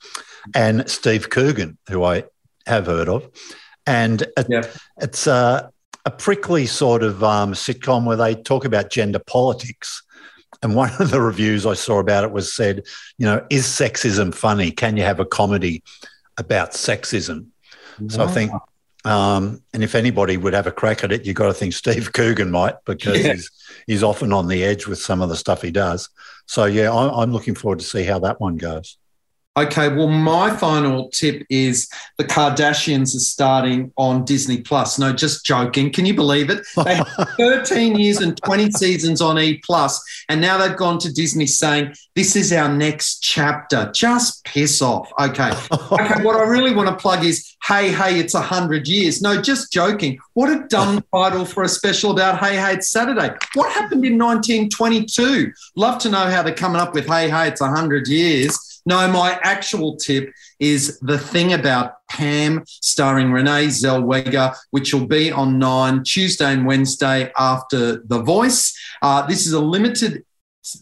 and 0.55 0.89
Steve 0.89 1.29
Coogan, 1.29 1.77
who 1.89 2.05
I 2.05 2.25
have 2.67 2.87
heard 2.87 3.09
of, 3.09 3.29
and 3.87 4.23
it, 4.23 4.47
yeah. 4.49 4.63
it's 4.99 5.27
a, 5.27 5.71
a, 6.07 6.11
prickly 6.11 6.65
sort 6.65 7.03
of 7.03 7.23
um, 7.23 7.53
sitcom 7.53 8.07
where 8.07 8.17
they 8.17 8.35
talk 8.35 8.65
about 8.65 8.91
gender 8.91 9.19
politics. 9.19 10.03
And 10.63 10.75
one 10.75 10.91
of 10.99 11.11
the 11.11 11.21
reviews 11.21 11.67
I 11.67 11.75
saw 11.75 11.99
about 11.99 12.25
it 12.25 12.31
was 12.31 12.51
said, 12.55 12.85
you 13.19 13.27
know, 13.27 13.45
is 13.51 13.67
sexism 13.67 14.35
funny? 14.35 14.71
Can 14.71 14.97
you 14.97 15.03
have 15.03 15.21
a 15.21 15.27
comedy 15.27 15.83
about 16.39 16.71
sexism? 16.71 17.49
Wow. 17.99 18.09
So 18.09 18.25
I 18.25 18.29
think 18.29 18.53
um, 19.05 19.63
and 19.73 19.85
if 19.85 19.95
anybody 19.95 20.37
would 20.37 20.55
have 20.55 20.67
a 20.67 20.73
crack 20.73 21.05
at 21.05 21.13
it, 21.13 21.27
you've 21.27 21.37
got 21.37 21.47
to 21.47 21.55
think 21.55 21.75
Steve 21.75 22.13
Coogan 22.15 22.51
might 22.51 22.77
because 22.85 23.25
yeah. 23.25 23.33
he's, 23.33 23.51
he's 23.87 24.03
often 24.03 24.33
on 24.33 24.49
the 24.49 24.65
edge 24.65 24.87
with 24.87 24.99
some 24.99 25.21
of 25.21 25.29
the 25.29 25.37
stuff 25.37 25.63
he 25.63 25.71
does. 25.71 26.09
So, 26.47 26.65
yeah, 26.65 26.93
I'm, 26.93 27.11
I'm 27.11 27.33
looking 27.33 27.55
forward 27.55 27.81
to 27.81 27.85
see 27.85 28.05
how 28.05 28.19
that 28.21 28.41
one 28.41 28.57
goes. 28.57 28.99
Okay, 29.57 29.89
well, 29.89 30.09
my 30.09 30.51
final 30.57 31.11
tip 31.11 31.47
is 31.49 31.89
the 32.19 32.25
Kardashians 32.25 33.15
are 33.15 33.21
starting 33.21 33.93
on 33.97 34.25
Disney 34.25 34.61
Plus. 34.63 34.99
No, 34.99 35.13
just 35.13 35.45
joking. 35.47 35.93
Can 35.93 36.05
you 36.07 36.15
believe 36.15 36.51
it? 36.51 36.67
They 36.85 36.97
have 36.97 37.09
13 37.37 37.95
years 37.95 38.19
and 38.19 38.37
20 38.37 38.73
seasons 38.73 39.21
on 39.21 39.39
E 39.39 39.61
Plus, 39.65 40.03
and 40.29 40.41
now 40.41 40.59
they've 40.59 40.77
gone 40.77 40.99
to 40.99 41.13
Disney 41.13 41.47
saying 41.47 41.95
this 42.17 42.35
is 42.35 42.53
our 42.53 42.69
next 42.69 43.21
chapter. 43.21 43.93
Just 43.95 44.45
piss 44.45 44.83
off. 44.83 45.11
Okay. 45.21 45.53
Okay. 45.95 46.25
what 46.25 46.35
I 46.37 46.43
really 46.43 46.75
want 46.75 46.89
to 46.89 46.97
plug 46.97 47.25
is 47.25 47.55
Hey 47.63 47.93
Hey, 47.93 48.19
it's 48.19 48.35
a 48.35 48.41
hundred 48.41 48.89
years. 48.89 49.23
No, 49.23 49.41
just 49.41 49.73
joking. 49.73 50.19
What 50.33 50.51
a 50.51 50.67
dumb 50.67 51.05
title 51.15 51.45
for 51.45 51.63
a 51.63 51.69
special 51.69 52.11
about 52.11 52.41
Hey 52.41 52.57
Hey, 52.57 52.75
it's 52.75 52.91
Saturday. 52.91 53.31
What 53.55 53.71
happened 53.73 54.05
in 54.05 54.19
1922? 54.19 55.53
Love 55.77 55.99
to 56.01 56.11
know 56.11 56.27
how 56.29 56.43
they're 56.43 56.55
coming 56.55 56.81
up 56.81 56.95
with 56.95 57.07
Hey 57.07 57.31
Hey, 57.31 57.49
it's 57.49 57.61
a 57.61 57.69
hundred 57.69 58.09
years. 58.09 58.59
No, 58.87 59.09
my 59.11 59.39
actual 59.43 59.97
tip 59.97 60.31
is 60.61 60.99
The 61.01 61.19
Thing 61.19 61.55
About 61.55 62.07
Pam, 62.11 62.65
starring 62.67 63.33
Renee 63.33 63.69
Zellweger, 63.69 64.55
which 64.73 64.93
will 64.93 65.07
be 65.07 65.33
on 65.33 65.59
Nine 65.59 66.03
Tuesday 66.05 66.53
and 66.53 66.67
Wednesday 66.67 67.33
after 67.39 68.03
The 68.05 68.21
Voice. 68.21 68.79
Uh, 69.01 69.27
this 69.27 69.47
is 69.47 69.55
a 69.55 69.61
limited 69.61 70.25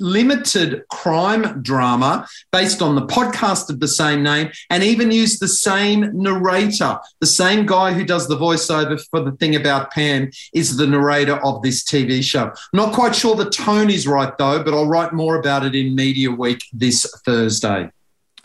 limited 0.00 0.82
crime 0.90 1.62
drama 1.62 2.26
based 2.50 2.82
on 2.82 2.94
the 2.94 3.06
podcast 3.06 3.70
of 3.70 3.80
the 3.80 3.88
same 3.88 4.22
name 4.22 4.50
and 4.70 4.82
even 4.82 5.10
used 5.10 5.40
the 5.40 5.48
same 5.48 6.10
narrator. 6.16 6.98
The 7.20 7.26
same 7.26 7.66
guy 7.66 7.92
who 7.92 8.04
does 8.04 8.28
the 8.28 8.36
voiceover 8.36 9.02
for 9.10 9.20
the 9.20 9.32
thing 9.32 9.56
about 9.56 9.90
Pam 9.90 10.30
is 10.52 10.76
the 10.76 10.86
narrator 10.86 11.36
of 11.44 11.62
this 11.62 11.84
TV 11.84 12.22
show. 12.22 12.52
Not 12.72 12.94
quite 12.94 13.14
sure 13.14 13.34
the 13.34 13.50
tone 13.50 13.90
is 13.90 14.06
right 14.06 14.36
though, 14.38 14.62
but 14.62 14.74
I'll 14.74 14.88
write 14.88 15.12
more 15.12 15.38
about 15.38 15.64
it 15.64 15.74
in 15.74 15.94
Media 15.94 16.30
Week 16.30 16.60
this 16.72 17.06
Thursday. 17.24 17.90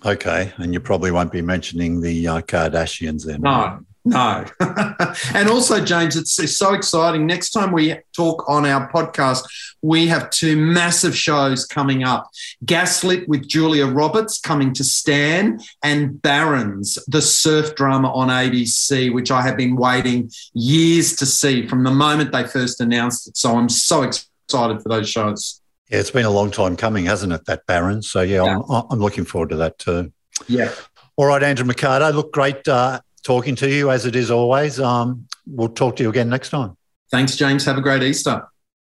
Okay, 0.06 0.54
and 0.58 0.74
you 0.74 0.80
probably 0.80 1.12
won't 1.12 1.32
be 1.32 1.42
mentioning 1.42 2.02
the 2.02 2.28
uh, 2.28 2.42
Kardashians 2.42 3.26
then. 3.26 3.42
No, 3.42 3.80
no. 4.08 4.46
and 5.34 5.50
also, 5.50 5.84
James, 5.84 6.16
it's, 6.16 6.38
so 6.58 6.74
exciting. 6.74 7.26
Next 7.26 7.52
time 7.52 7.72
we 7.72 7.96
talk 8.16 8.44
on 8.48 8.66
our 8.66 8.90
podcast, 8.92 9.44
we 9.82 10.08
have 10.08 10.30
two 10.30 10.56
massive 10.56 11.16
shows 11.16 11.66
coming 11.66 12.04
up 12.04 12.30
Gaslit 12.66 13.28
with 13.28 13.48
Julia 13.48 13.86
Roberts 13.86 14.40
coming 14.40 14.74
to 14.74 14.84
Stan, 14.84 15.60
and 15.84 16.22
Barons, 16.22 16.98
the 17.08 17.22
surf 17.22 17.76
drama 17.76 18.12
on 18.12 18.30
ABC, 18.30 19.14
which 19.14 19.32
I 19.32 19.42
have 19.42 19.58
been 19.58 19.76
waiting 19.76 20.32
years 20.54 21.16
to 21.18 21.26
see 21.26 21.68
from 21.68 21.84
the 21.84 21.92
moment 21.92 22.32
they 22.32 22.46
first 22.46 22.82
announced 22.82 23.28
it. 23.28 23.38
So 23.38 23.58
I'm 23.58 23.70
so 23.70 24.04
excited 24.04 24.82
for 24.82 24.90
those 24.90 25.10
shows. 25.10 25.62
Yeah, 25.90 26.00
it's 26.00 26.12
been 26.12 26.26
a 26.26 26.32
long 26.32 26.52
time 26.52 26.76
coming, 26.76 27.06
hasn't 27.06 27.34
it, 27.34 27.46
that 27.46 27.66
Barons? 27.66 28.10
So, 28.10 28.22
yeah, 28.22 28.44
yeah. 28.44 28.60
I'm, 28.70 28.86
I'm 28.90 29.00
looking 29.00 29.26
forward 29.26 29.50
to 29.50 29.58
that 29.58 29.80
too. 29.80 30.12
Yeah. 30.48 30.72
All 31.16 31.26
right, 31.26 31.42
Andrew 31.42 31.66
Mercado, 31.66 32.12
look 32.12 32.32
great 32.32 32.68
uh, 32.68 33.00
talking 33.28 33.58
to 33.58 33.70
you 33.70 33.92
as 33.92 34.06
it 34.06 34.16
is 34.16 34.32
always. 34.32 34.80
Um, 34.80 35.28
we'll 35.46 35.68
talk 35.68 35.98
to 35.98 36.04
you 36.04 36.10
again 36.10 36.30
next 36.30 36.50
time. 36.50 36.78
Thanks, 37.12 37.36
James. 37.36 37.66
Have 37.66 37.78
a 37.78 37.82
great 37.82 38.02
Easter. 38.02 38.48